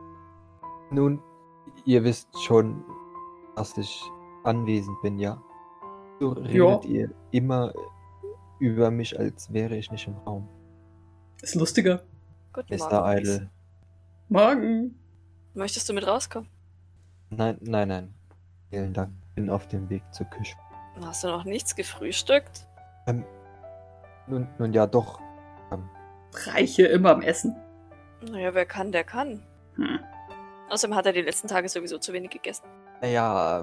[0.91, 1.23] Nun,
[1.85, 2.85] ihr wisst schon,
[3.57, 4.03] dass ich
[4.45, 5.41] anwesend bin, ja?
[6.21, 7.73] So redet ihr immer
[8.59, 10.49] über mich, als wäre ich nicht im Raum.
[11.41, 12.03] Ist lustiger.
[12.53, 12.91] Guten Mr.
[12.91, 13.19] Morgen.
[13.19, 13.51] Idle.
[14.29, 14.99] Morgen.
[15.55, 16.49] Möchtest du mit rauskommen?
[17.31, 18.15] Nein, nein, nein.
[18.71, 19.11] Vielen Dank.
[19.35, 20.57] Bin auf dem Weg zur Küche.
[21.03, 22.67] Hast du noch nichts gefrühstückt?
[23.07, 23.25] Ähm,
[24.27, 25.21] nun, nun ja, doch.
[26.47, 27.57] Reiche immer am Essen.
[28.31, 29.43] Naja, wer kann, der kann.
[29.77, 30.01] Hm.
[30.69, 32.67] Außerdem hat er die letzten Tage sowieso zu wenig gegessen.
[33.01, 33.63] Naja,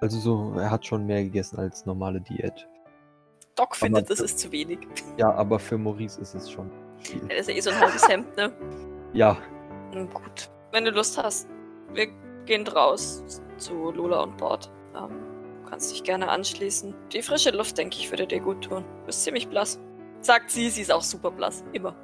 [0.00, 2.66] also so, er hat schon mehr gegessen als normale Diät.
[3.56, 4.78] Doc findet, Aber- das ist zu wenig.
[5.18, 7.20] Ja, aber für Maurice ist es schon viel.
[7.28, 8.52] Er ist ja eh so ein halbes Hemd, ne?
[9.12, 9.36] Ja,
[9.96, 10.50] Hm, Gut.
[10.72, 11.48] Wenn du Lust hast,
[11.92, 12.08] wir
[12.44, 14.70] gehen raus zu Lola und Bord.
[14.94, 15.08] Ähm,
[15.64, 16.94] du kannst dich gerne anschließen.
[17.12, 18.84] Die frische Luft, denke ich, würde dir gut tun.
[19.00, 19.78] Du bist ziemlich blass.
[20.20, 21.64] Sagt sie, sie ist auch super blass.
[21.72, 21.94] Immer.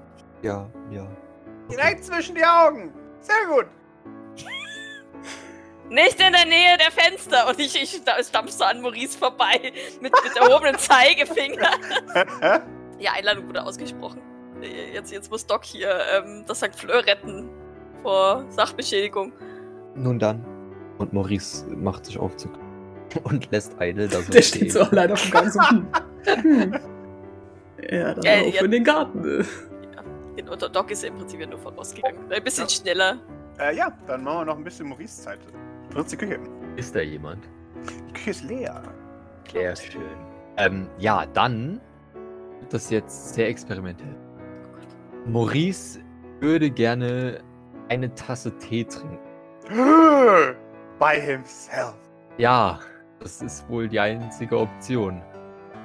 [0.42, 1.06] ja, ja.
[1.70, 2.92] Direkt zwischen die Augen.
[3.20, 3.66] Sehr gut.
[5.88, 7.48] Nicht in der Nähe der Fenster!
[7.48, 11.70] Und ich, ich sta- stampf so an Maurice vorbei mit, mit erhobenem Zeigefinger.
[13.00, 14.20] Die Einladung wurde ausgesprochen.
[14.92, 16.74] Jetzt, jetzt muss Doc hier ähm, das St.
[16.74, 17.48] Fleur retten
[18.02, 19.32] vor Sachbeschädigung.
[19.94, 20.44] Nun dann.
[20.98, 22.48] Und Maurice macht sich auf zu
[23.24, 24.70] und lässt Idle da so Der stehen.
[24.70, 25.60] steht so allein auf dem Gang so.
[25.60, 25.86] Hm.
[26.42, 26.74] Hm.
[27.90, 28.64] Ja, dann Äh, auf ja.
[28.64, 29.46] in den Garten.
[30.38, 32.18] Den unter Doc ist im Prinzip ja nur vorausgegangen.
[32.30, 33.18] Ein bisschen schneller.
[33.58, 35.40] äh, ja, dann machen wir noch ein bisschen Maurice-Zeit.
[35.90, 36.38] Benutzt die Küche.
[36.76, 37.44] Ist da jemand?
[38.08, 38.82] Die Küche ist leer.
[39.52, 40.02] Sehr schön.
[40.56, 41.80] Ähm, ja, dann
[42.60, 44.14] wird das jetzt sehr experimentell.
[45.26, 45.98] Maurice
[46.40, 47.40] würde gerne
[47.92, 49.18] eine Tasse Tee trinken.
[50.98, 51.94] By himself.
[52.38, 52.80] Ja,
[53.20, 55.22] das ist wohl die einzige Option.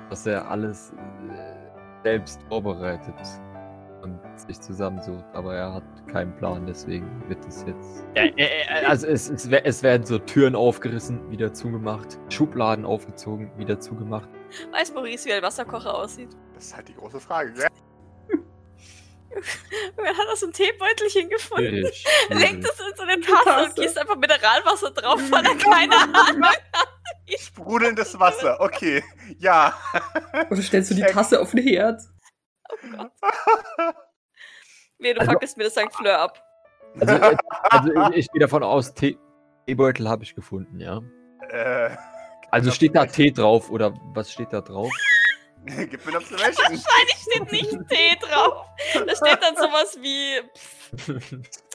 [0.09, 0.93] Dass er alles
[1.29, 3.13] äh, selbst vorbereitet
[4.01, 5.25] und sich zusammensucht.
[5.33, 8.05] Aber er hat keinen Plan, deswegen wird es jetzt.
[8.15, 13.51] Ja, äh, äh, also es, es, es werden so Türen aufgerissen, wieder zugemacht, Schubladen aufgezogen,
[13.57, 14.29] wieder zugemacht.
[14.71, 16.29] Weiß Maurice, wie ein Wasserkocher aussieht?
[16.53, 17.51] Das ist halt die große Frage.
[17.51, 17.67] gell?
[19.95, 21.67] Wer hat das so ein Teebeutelchen gefunden?
[21.69, 22.05] Schwierig.
[22.29, 23.43] Legt es in so eine Tasse.
[23.45, 26.43] Tasse und gießt einfach Mineralwasser drauf, weil er keine Ahnung
[27.37, 28.59] Sprudelndes Wasser.
[28.61, 29.03] Okay.
[29.39, 29.73] Ja.
[30.49, 31.01] Oder stellst du die.
[31.01, 32.01] Tasse auf den Herd?
[34.99, 35.93] Nee, du Also- mir das St.
[35.93, 36.43] Fleur ab.
[36.99, 37.37] Also, äh,
[37.69, 39.17] also ich, ich gehe davon aus, Tee-
[39.67, 41.01] Teebeutel habe ich gefunden, ja.
[41.49, 41.95] äh,
[42.49, 44.91] Also steht da Tee drauf oder was steht da drauf?
[45.89, 46.57] Gib mir noch zu wäschen.
[46.57, 48.65] Wahrscheinlich steht nicht Tee drauf.
[48.93, 50.41] Da steht dann sowas wie
[50.97, 51.31] pff,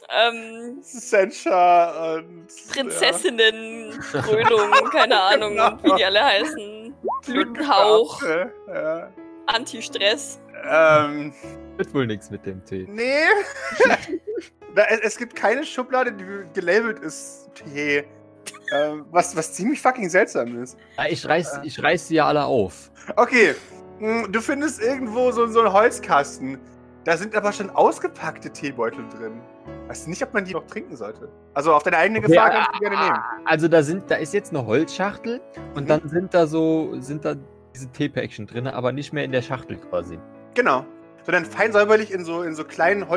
[0.09, 2.47] ähm, Sencha und.
[2.71, 5.77] Prinzessinnen, Krönung, keine Ahnung, Genau.
[5.83, 6.85] wie die alle heißen.
[7.03, 9.11] Ja, Blütenhauch, Apfel, Ja.
[9.47, 10.39] Anti-Stress.
[10.69, 11.33] Ähm.
[11.77, 12.85] Wird wohl nichts mit dem Tee.
[12.87, 13.25] Nee.
[14.89, 18.03] es, es gibt keine Schublade, die gelabelt ist Tee.
[18.73, 20.77] Ähm, was, was ziemlich fucking seltsam ist.
[20.97, 22.91] Ja, ich reiß, ich reiß sie ja alle auf.
[23.15, 23.55] Okay,
[23.99, 26.59] du findest irgendwo so, so einen Holzkasten.
[27.05, 29.41] Da sind aber schon ausgepackte Teebeutel drin.
[29.87, 31.27] Weiß nicht, ob man die noch trinken sollte.
[31.53, 33.19] Also auf deine eigene Gefahr ah, kannst du gerne nehmen.
[33.45, 35.41] Also da sind, da ist jetzt eine Holzschachtel
[35.75, 35.87] und Mhm.
[35.87, 37.35] dann sind da so, sind da
[37.75, 40.17] diese Teepäckchen drin, aber nicht mehr in der Schachtel quasi.
[40.53, 40.85] Genau.
[41.25, 43.09] Sondern fein säuberlich in so, in so kleinen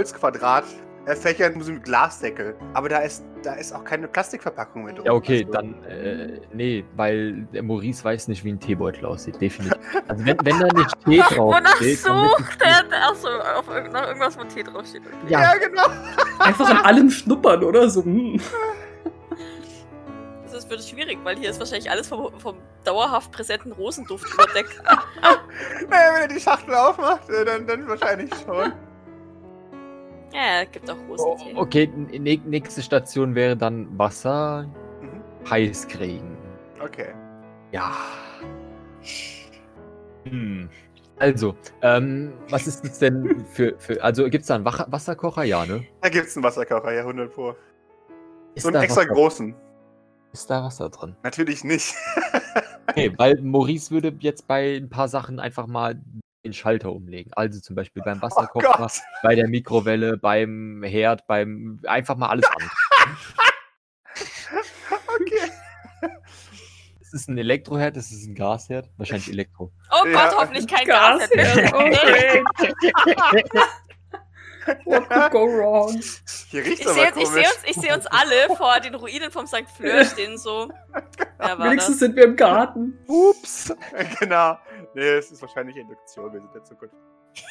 [1.07, 2.55] Holzquadratfächern mit Glasdeckel.
[2.75, 5.07] Aber da ist, da ist auch keine Plastikverpackung mit drin.
[5.07, 9.41] Ja, okay, Also- dann, äh, nee, weil der Maurice weiß nicht, wie ein Teebeutel aussieht,
[9.41, 9.79] definitiv.
[10.09, 13.11] Also wenn, wenn da nicht Tee drauf Wonach steht, dann wird sucht er?
[13.11, 15.03] Achso, auf nach irgendwas, wo Tee draufsteht.
[15.07, 15.33] Okay.
[15.33, 15.43] Ja.
[15.43, 15.83] Ja, genau.
[16.39, 17.89] Einfach an allem schnuppern, oder?
[17.91, 18.41] So, hm.
[20.45, 24.81] Das ist wirklich schwierig, weil hier ist wahrscheinlich alles vom, vom dauerhaft präsenten Rosenduft überdeckt.
[25.89, 28.73] Naja, wenn er die Schachtel aufmacht, äh, dann, dann wahrscheinlich schon.
[30.33, 31.55] Ja, es gibt auch Oh, Rosentee.
[31.57, 31.87] okay,
[32.47, 34.67] nächste Station wäre dann Wasser
[35.01, 35.23] Mhm.
[35.51, 36.37] heiß kriegen.
[36.83, 37.09] Okay.
[37.73, 37.93] Ja.
[40.25, 40.69] Hm.
[41.19, 45.45] Also, ähm, was ist das denn für, für also gibt es da einen Wach Wasserkocher?
[45.45, 45.87] Ja, ne?
[46.03, 47.55] Da gibt's einen Wasserkocher, ja, 100 pro.
[48.55, 49.55] Ist So einen extra Wasser, großen.
[50.33, 51.17] Ist da Wasser drin?
[51.23, 51.95] Natürlich nicht.
[52.89, 56.01] Okay, weil Maurice würde jetzt bei ein paar Sachen einfach mal
[56.47, 57.33] den Schalter umlegen.
[57.35, 58.93] Also zum Beispiel beim Oh Wasserkocher, Gott.
[59.23, 62.71] bei der Mikrowelle, beim Herd, beim einfach mal alles an.
[65.21, 65.51] Okay.
[67.01, 67.97] ist es ein Elektroherd?
[67.97, 68.89] Ist es ein Gasherd?
[68.97, 69.73] Wahrscheinlich Elektro.
[69.91, 70.29] Oh Ja.
[70.29, 71.29] Gott, hoffentlich kein Gas.
[71.31, 71.73] Gasherd.
[71.75, 72.45] Oh, great.
[74.85, 76.01] What could go wrong?
[76.51, 79.65] Hier riecht Ich sehe seh uns, ich seh uns alle vor den Ruinen vom St.
[79.77, 80.69] Fleur stehen so.
[81.59, 82.99] Wenigstens sind wir im Garten.
[83.07, 83.73] Ups.
[84.19, 84.59] genau.
[84.97, 86.95] Nee, es ist wahrscheinlich Induktion, wir sind in der Zukunft.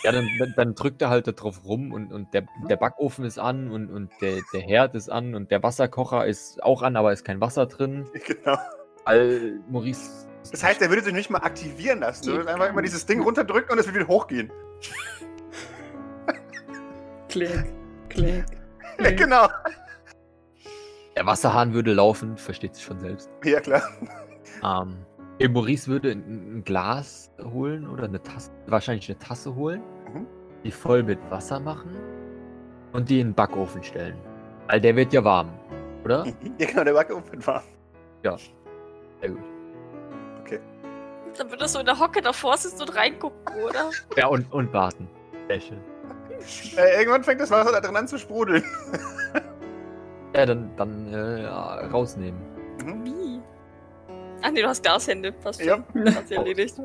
[0.04, 3.24] Ja, dann, dann, dann drückt er halt da drauf rum und, und der, der Backofen
[3.24, 6.96] ist an und, und der, der Herd ist an und der Wasserkocher ist auch an,
[6.96, 8.10] aber ist kein Wasser drin.
[8.26, 8.58] Genau.
[9.04, 10.28] Weil Maurice.
[10.50, 12.26] Das heißt, er würde sich nicht mal aktivieren lassen.
[12.26, 14.52] Du würdest einfach immer dieses Ding runterdrücken und es wird wieder hochgehen.
[17.30, 17.72] Klick,
[18.10, 18.44] klick.
[18.98, 19.18] klick.
[19.18, 19.50] genau.
[21.16, 23.30] der Wasserhahn würde laufen, versteht sich von selbst.
[23.44, 23.84] Ja, klar.
[24.64, 25.06] Ähm,
[25.40, 29.82] der Maurice würde ein, ein Glas holen oder eine Tasse, wahrscheinlich eine Tasse holen,
[30.14, 30.26] Mhm.
[30.64, 31.92] die voll mit Wasser machen
[32.94, 34.16] und die in den Backofen stellen.
[34.68, 35.50] Weil der wird ja warm,
[36.04, 36.26] oder?
[36.60, 37.64] Ja, genau, der Backofen wird warm.
[38.24, 39.40] Sehr gut.
[41.38, 43.90] Dann wird das so in der Hocke davor sitzen und reingucken, oder?
[44.16, 45.08] Ja, und, und warten.
[45.50, 45.78] Sehr schön.
[46.78, 48.62] Äh, irgendwann fängt das Wasser da drin an zu sprudeln.
[50.36, 52.40] Ja, dann, dann äh, ja, rausnehmen.
[52.86, 53.35] Mhm.
[54.46, 55.32] Ach nee, du hast Glashände.
[55.32, 55.78] Passt Ja.
[55.94, 56.16] schon.
[56.16, 56.80] Hat sich erledigt.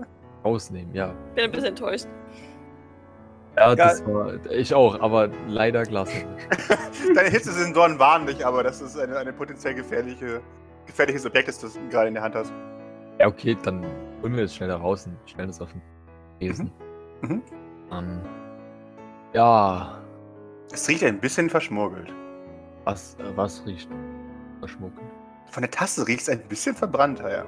[0.44, 1.12] Rausnehmen, ja.
[1.34, 2.06] Bin ein bisschen enttäuscht.
[3.56, 6.34] Ja, das war ich auch, aber leider Glashände.
[7.14, 10.40] Deine Hitzesensoren warnen dich, aber das ist eine, eine potenziell gefährliche,
[10.86, 12.52] gefährliches Objekt, das du gerade in der Hand hast.
[13.18, 13.84] Ja, okay, dann
[14.22, 15.82] holen wir es schnell da raus und stellen es auf den
[16.38, 16.70] Besen.
[17.20, 17.42] Mhm.
[17.92, 18.20] Ähm,
[19.34, 19.98] ja,
[20.72, 22.14] Es riecht ein bisschen verschmurgelt.
[22.84, 23.90] was, äh, was riecht
[24.60, 25.04] verschmuggelt?
[25.50, 27.46] Von der Tasse riecht es ein bisschen verbrannter, ja.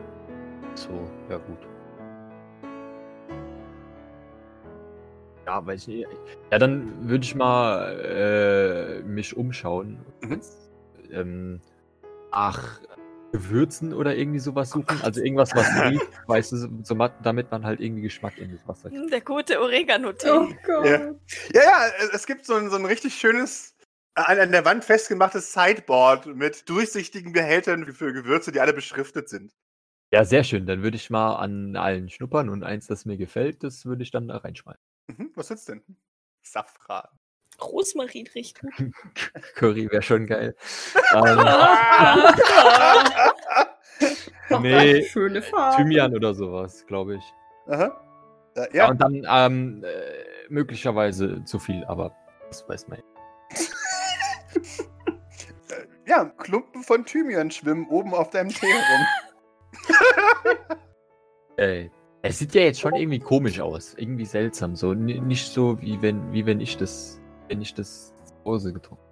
[0.74, 0.88] So,
[1.28, 1.59] ja gut.
[5.46, 6.09] Ja, weiß ich nicht.
[6.50, 9.98] Ja, dann würde ich mal äh, mich umschauen.
[10.20, 10.40] Mhm.
[11.11, 11.61] Ähm,
[12.30, 12.80] ach,
[13.32, 15.00] Gewürzen oder irgendwie sowas suchen.
[15.03, 18.90] Also irgendwas, was riecht, weißt du, so, damit man halt irgendwie Geschmack in das Wasser
[18.90, 19.12] kriegt.
[19.12, 20.30] Der gute Oregano-Tee.
[20.30, 20.84] Oh Gott.
[20.86, 20.98] Ja.
[21.55, 23.74] Ja, ja, es- es gibt so ein, so ein richtig schönes,
[24.14, 29.52] an, an der Wand festgemachtes Sideboard mit durchsichtigen Behältern für, Gewürze, die alle beschriftet sind.
[30.12, 30.66] Ja, sehr schön.
[30.66, 34.10] Dann würde ich mal an allen schnuppern und eins, das mir gefällt, das würde ich
[34.10, 34.82] dann da reinschmeißen.
[35.08, 35.82] Mhm, was sitzt denn?
[36.42, 37.08] Safran.
[37.60, 38.72] Rosmarin riecht gut.
[39.54, 40.54] Curry wäre schon geil.
[44.50, 45.76] ähm, Nee, schöne Farbe.
[45.76, 47.24] Thymian oder sowas, glaube ich.
[47.68, 48.50] Aha.
[48.54, 52.14] Äh, Ja, ja, und dann ähm, äh, möglicherweise zu viel, aber
[52.48, 52.98] das weiß man.
[52.98, 53.02] äh,
[56.06, 59.06] ja, Klumpen von Thymian schwimmen oben auf deinem Tee herum.
[61.56, 61.90] Ey,
[62.22, 66.00] es sieht ja jetzt schon irgendwie komisch aus, irgendwie seltsam, so N nicht so wie
[66.02, 69.04] wenn wie wenn ich das wenn ich das zu Hause getrunken.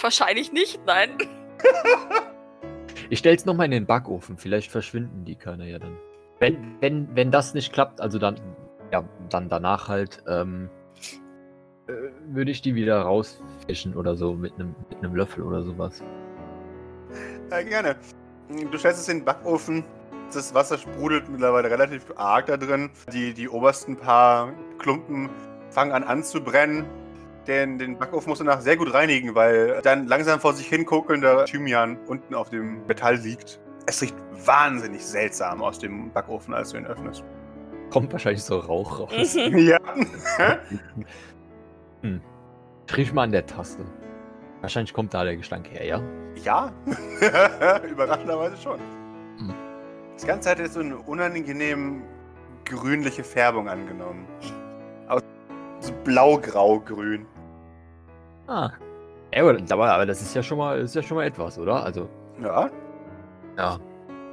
[0.00, 1.16] Wahrscheinlich nicht, nein.
[3.10, 5.96] Ich stell's noch mal in den Backofen, vielleicht verschwinden die Körner ja dann.
[6.38, 8.36] Wenn wenn wenn das nicht klappt, also dann
[8.92, 10.81] ja dann danach halt ähm, äh,
[12.28, 16.02] würde ich die wieder rausfischen oder so mit einem mit einem Löffel oder sowas.
[17.50, 17.96] Ja, gerne.
[18.70, 19.84] Du stellst es in den Backofen.
[20.32, 22.90] Das Wasser sprudelt mittlerweile relativ arg da drin.
[23.12, 25.28] Die, die obersten paar Klumpen
[25.70, 26.86] fangen an anzubrennen.
[27.46, 30.86] Den, den Backofen musst du nach sehr gut reinigen, weil dann langsam vor sich hin
[30.86, 33.60] kokelnder Thymian unten auf dem Metall liegt.
[33.86, 34.14] Es riecht
[34.46, 37.24] wahnsinnig seltsam aus dem Backofen, als du ihn öffnest.
[37.90, 39.34] Kommt wahrscheinlich so Rauch raus.
[39.34, 39.58] Mhm.
[39.58, 39.78] Ja.
[42.02, 42.20] hm.
[42.96, 43.84] Riech mal an der Taste.
[44.60, 46.02] Wahrscheinlich kommt da der Gestank her, ja?
[46.44, 46.72] Ja.
[47.90, 48.78] Überraschenderweise schon.
[49.38, 49.54] Hm.
[50.14, 52.02] Das Ganze hat jetzt so eine unangenehm
[52.64, 54.26] grünliche Färbung angenommen.
[55.08, 55.22] Aus
[55.80, 57.26] so blau-grau-grün.
[58.46, 58.70] Ah.
[59.34, 61.82] Ja, aber, aber das ist ja schon mal, ist ja schon mal etwas, oder?
[61.82, 62.08] Also,
[62.40, 62.70] Ja.
[63.56, 63.78] ja.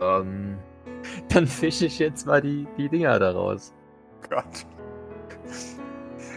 [0.01, 0.57] Ähm,
[1.29, 3.73] dann fische ich jetzt mal die, die Dinger da raus.
[4.29, 4.65] Gott.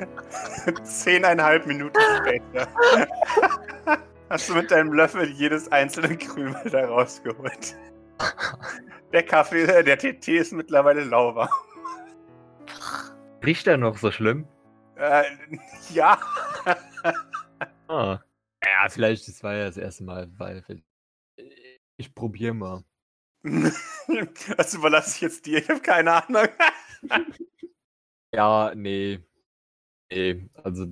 [0.85, 2.69] Zehneinhalb Minuten später
[4.31, 7.77] hast du mit deinem Löffel jedes einzelne Krümel da rausgeholt.
[9.13, 11.49] Der Kaffee, äh, der Tee ist mittlerweile lauwarm.
[13.45, 14.47] Riecht er noch so schlimm?
[14.97, 15.25] Äh,
[15.91, 16.19] ja.
[17.89, 18.21] Ah.
[18.65, 20.65] Ja, vielleicht, das war ja das erste Mal, weil
[21.97, 22.85] ich probiere mal.
[24.57, 25.59] Das überlasse ich jetzt dir.
[25.59, 26.49] Ich habe keine Ahnung.
[28.33, 29.21] Ja, nee.
[30.15, 30.87] Nee, also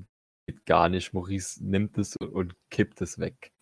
[0.47, 1.13] geht gar nicht.
[1.13, 3.53] Maurice nimmt es und, und kippt es weg.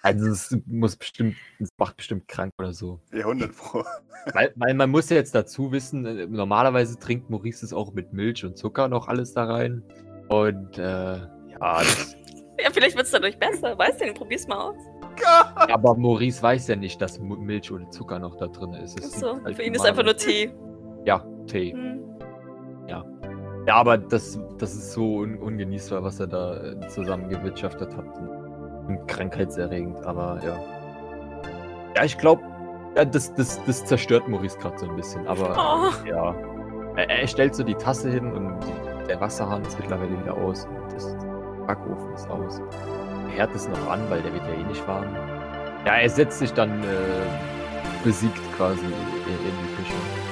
[0.00, 3.00] Also es muss bestimmt, es macht bestimmt krank oder so.
[3.12, 3.84] Ja, 100 Pro.
[4.32, 8.12] Weil, weil man muss ja jetzt dazu wissen, äh, normalerweise trinkt Maurice es auch mit
[8.12, 9.82] Milch und Zucker noch alles da rein.
[10.28, 11.82] Und äh, ja,
[12.58, 13.76] Ja, vielleicht wird es dadurch besser.
[13.76, 14.76] Weißt du, probier's mal aus.
[15.16, 15.72] Zucker!
[15.72, 18.98] Aber Maurice weiß ja nicht, dass Milch oder Zucker noch da drin ist.
[18.98, 20.16] Es So, halt für ihn ist einfach nur.
[20.16, 20.52] Tee.
[21.04, 21.72] Ja, Tee.
[21.72, 22.00] Hm.
[22.88, 23.04] Ja,
[23.66, 28.06] aber das, das ist so un ungenießbar, was er da äh, zusammengewirtschaftet hat.
[28.88, 30.56] Und krankheitserregend, aber ja.
[31.96, 32.42] Ja, ich glaube,
[32.96, 35.26] ja, das, das, das zerstört Maurice gerade so ein bisschen.
[35.26, 36.08] Aber Oh.
[36.08, 36.34] ja.
[36.96, 40.66] Er, er stellt so die Tasse hin und die, der Wasserhahn ist mittlerweile wieder aus.
[40.66, 41.16] Und das
[41.66, 42.60] Backofen ist aus.
[43.28, 45.06] Der Herd ist noch an, weil der wird ja eh nicht warm.
[45.86, 50.31] Ja, er setzt sich dann äh, besiegt quasi in, in die Küche.